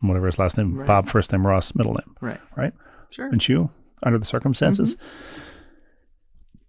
[0.00, 0.76] whatever his last name.
[0.76, 0.86] Right.
[0.86, 2.16] Bob first name, Ross middle name.
[2.20, 2.40] Right.
[2.56, 2.72] Right?
[3.10, 3.26] Sure.
[3.26, 3.70] And you,
[4.02, 4.96] under the circumstances.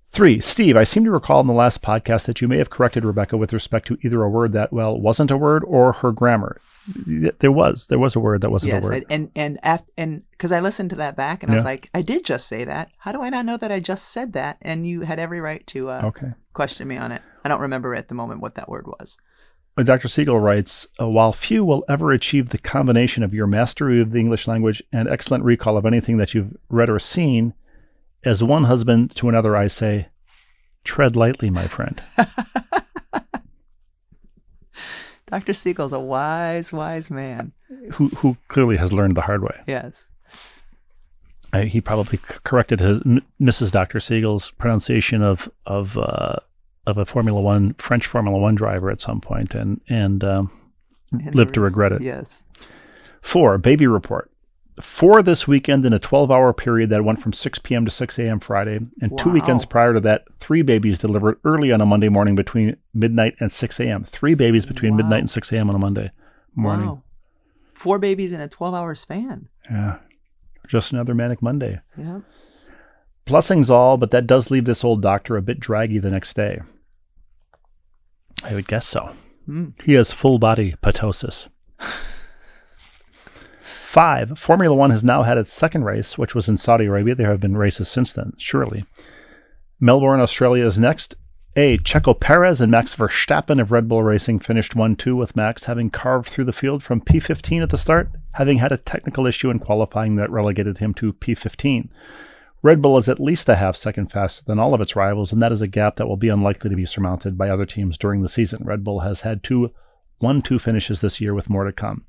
[0.10, 3.04] Three, Steve, I seem to recall in the last podcast that you may have corrected
[3.04, 6.62] Rebecca with respect to either a word that, well, wasn't a word or her grammar.
[7.06, 7.88] There was.
[7.88, 9.06] There was a word that wasn't yes, a word.
[9.10, 11.90] I, and and after, and because I listened to that back and I was like,
[11.94, 12.90] I did just say that.
[13.00, 14.58] How do I not know that I just said that?
[14.62, 16.32] And you had every right to uh, okay.
[16.54, 17.22] question me on it.
[17.44, 19.18] I don't remember at the moment what that word was.
[19.78, 20.08] Uh, Dr.
[20.08, 24.20] Siegel writes uh, While few will ever achieve the combination of your mastery of the
[24.20, 27.54] English language and excellent recall of anything that you've read or seen,
[28.24, 30.08] as one husband to another, I say,
[30.84, 32.02] tread lightly, my friend.
[35.28, 35.54] Dr.
[35.54, 37.52] Siegel's a wise, wise man.
[37.94, 39.60] who, who clearly has learned the hard way.
[39.68, 40.12] Yes.
[41.52, 43.72] Uh, he probably c- corrected his, M- Mrs.
[43.72, 44.00] Dr.
[44.00, 46.36] Siegel's pronunciation of of uh,
[46.86, 50.52] of a Formula One French Formula One driver at some point, and and um,
[51.12, 52.02] And live to regret it.
[52.02, 52.44] Yes.
[53.22, 54.30] Four, baby report.
[54.82, 57.86] Four this weekend in a 12 hour period that went from 6 p.m.
[57.86, 58.40] to 6 a.m.
[58.40, 58.80] Friday.
[59.02, 62.78] And two weekends prior to that, three babies delivered early on a Monday morning between
[62.94, 64.04] midnight and 6 a.m.
[64.04, 64.98] Three babies between Wow.
[64.98, 65.70] midnight and 6 a.m.
[65.70, 66.12] on a Monday
[66.56, 66.88] morning.
[66.88, 67.04] Wow.
[67.74, 69.50] Four babies in a 12 hour span.
[69.70, 69.98] Yeah.
[70.68, 71.80] Just another manic Monday.
[71.98, 72.20] Yeah.
[73.26, 76.60] Blessings all, but that does leave this old doctor a bit draggy the next day.
[78.44, 79.14] I would guess so.
[79.46, 79.70] Hmm.
[79.84, 81.48] He has full body ptosis.
[83.98, 87.16] Five, Formula One has now had its second race, which was in Saudi Arabia.
[87.16, 88.86] There have been races since then, surely.
[89.80, 91.16] Melbourne, Australia is next.
[91.56, 91.80] A.
[91.80, 95.90] Checo Perez and Max Verstappen of Red Bull Racing finished 1 2 with Max having
[95.90, 99.58] carved through the field from P15 at the start, having had a technical issue in
[99.58, 101.90] qualifying that relegated him to P15.
[102.62, 105.42] Red Bull is at least a half second faster than all of its rivals, and
[105.42, 108.22] that is a gap that will be unlikely to be surmounted by other teams during
[108.22, 108.64] the season.
[108.64, 109.74] Red Bull has had two
[110.20, 112.06] 1 2 finishes this year with more to come.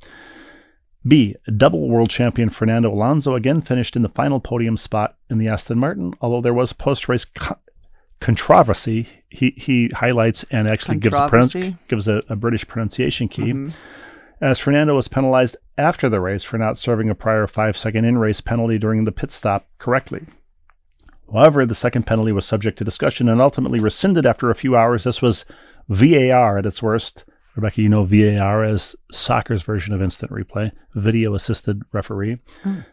[1.07, 1.37] B.
[1.57, 5.79] Double world champion Fernando Alonso again finished in the final podium spot in the Aston
[5.79, 7.57] Martin, although there was post race co-
[8.21, 9.09] controversy.
[9.29, 13.73] He, he highlights and actually gives a, gives a, a British pronunciation key Mhm.
[14.41, 18.19] as Fernando was penalized after the race for not serving a prior five second in
[18.19, 20.27] race penalty during the pit stop correctly.
[21.33, 25.05] However, the second penalty was subject to discussion and ultimately rescinded after a few hours.
[25.05, 25.45] This was
[25.89, 27.25] VAR at its worst.
[27.59, 32.39] Rebecca, you know VAR as soccer's version of instant replay, video assisted referee,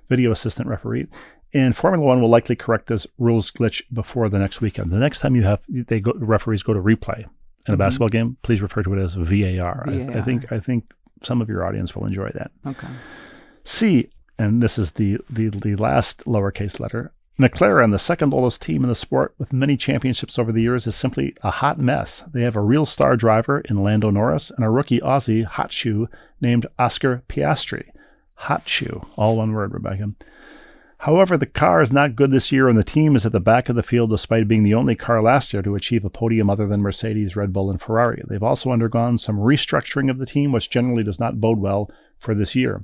[0.09, 1.05] video assistant referee.
[1.53, 4.91] And Formula One will likely correct this rules glitch before the next weekend.
[4.91, 7.26] The next time you have they go referees go to replay
[7.68, 9.86] in a basketball game, please refer to it as VAR.
[9.88, 10.91] I, I think I think
[11.22, 12.51] some of your audience will enjoy that.
[12.66, 12.88] Okay.
[13.63, 14.09] C,
[14.39, 17.13] and this is the, the, the last lowercase letter.
[17.39, 20.95] McLaren, the second oldest team in the sport with many championships over the years, is
[20.95, 22.23] simply a hot mess.
[22.31, 26.07] They have a real star driver in Lando Norris and a rookie Aussie hot shoe
[26.39, 27.89] named Oscar Piastri.
[28.36, 30.13] Hot shoe, all one word, Rebecca.
[30.99, 33.67] However, the car is not good this year, and the team is at the back
[33.67, 36.67] of the field despite being the only car last year to achieve a podium other
[36.67, 38.23] than Mercedes, Red Bull, and Ferrari.
[38.27, 42.33] They've also undergone some restructuring of the team, which generally does not bode well for
[42.33, 42.83] this year.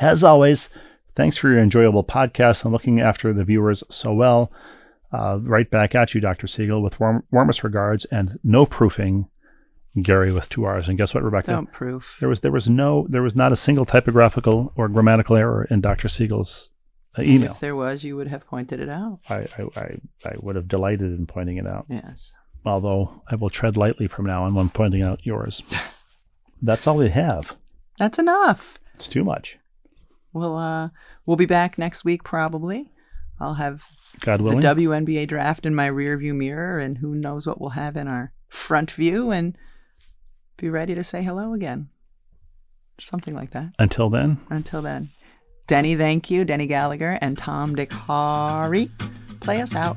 [0.00, 0.68] As always,
[1.14, 4.52] thanks for your enjoyable podcast and looking after the viewers so well.
[5.12, 6.46] Uh, right back at you, Dr.
[6.46, 9.28] Siegel, with warm, warmest regards and no proofing,
[10.02, 10.88] Gary with two R's.
[10.88, 11.52] And guess what, Rebecca?
[11.52, 12.16] Don't proof.
[12.18, 15.80] There was there was no there was not a single typographical or grammatical error in
[15.80, 16.08] Dr.
[16.08, 16.70] Siegel's
[17.16, 17.52] uh, email.
[17.52, 19.20] If there was, you would have pointed it out.
[19.30, 22.34] I, I, I, I would have delighted in pointing it out, Yes.
[22.66, 25.62] although I will tread lightly from now on when pointing out yours.
[26.60, 27.56] That's all we have.
[27.98, 28.80] That's enough.
[28.96, 29.58] It's too much.
[30.34, 30.90] We'll uh
[31.24, 32.90] we'll be back next week probably.
[33.40, 33.84] I'll have
[34.20, 34.60] God willing.
[34.60, 38.06] the WNBA draft in my rear view mirror and who knows what we'll have in
[38.06, 39.56] our front view and
[40.56, 41.88] be ready to say hello again.
[43.00, 43.74] Something like that.
[43.78, 45.10] Until then, Until then.
[45.66, 46.44] Denny, thank you.
[46.44, 48.90] Denny Gallagher and Tom Dick Hari.
[49.40, 49.96] Play us out.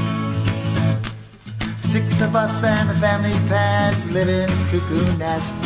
[1.91, 5.57] Six of us and the family pet live in this cuckoo nest.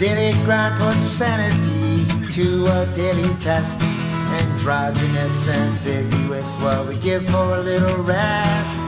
[0.00, 3.80] Daily grind puts sanity to a daily test.
[3.80, 8.82] Androgynous, ambiguous, what we give for a little rest.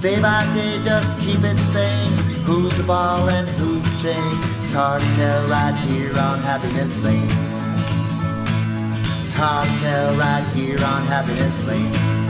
[0.00, 2.12] Day by day, just to keep it sane.
[2.46, 4.32] Who's the ball and who's the chain?
[4.64, 7.28] It's hard to tell right here on Happiness Lane.
[9.22, 12.29] It's hard to tell right here on Happiness Lane.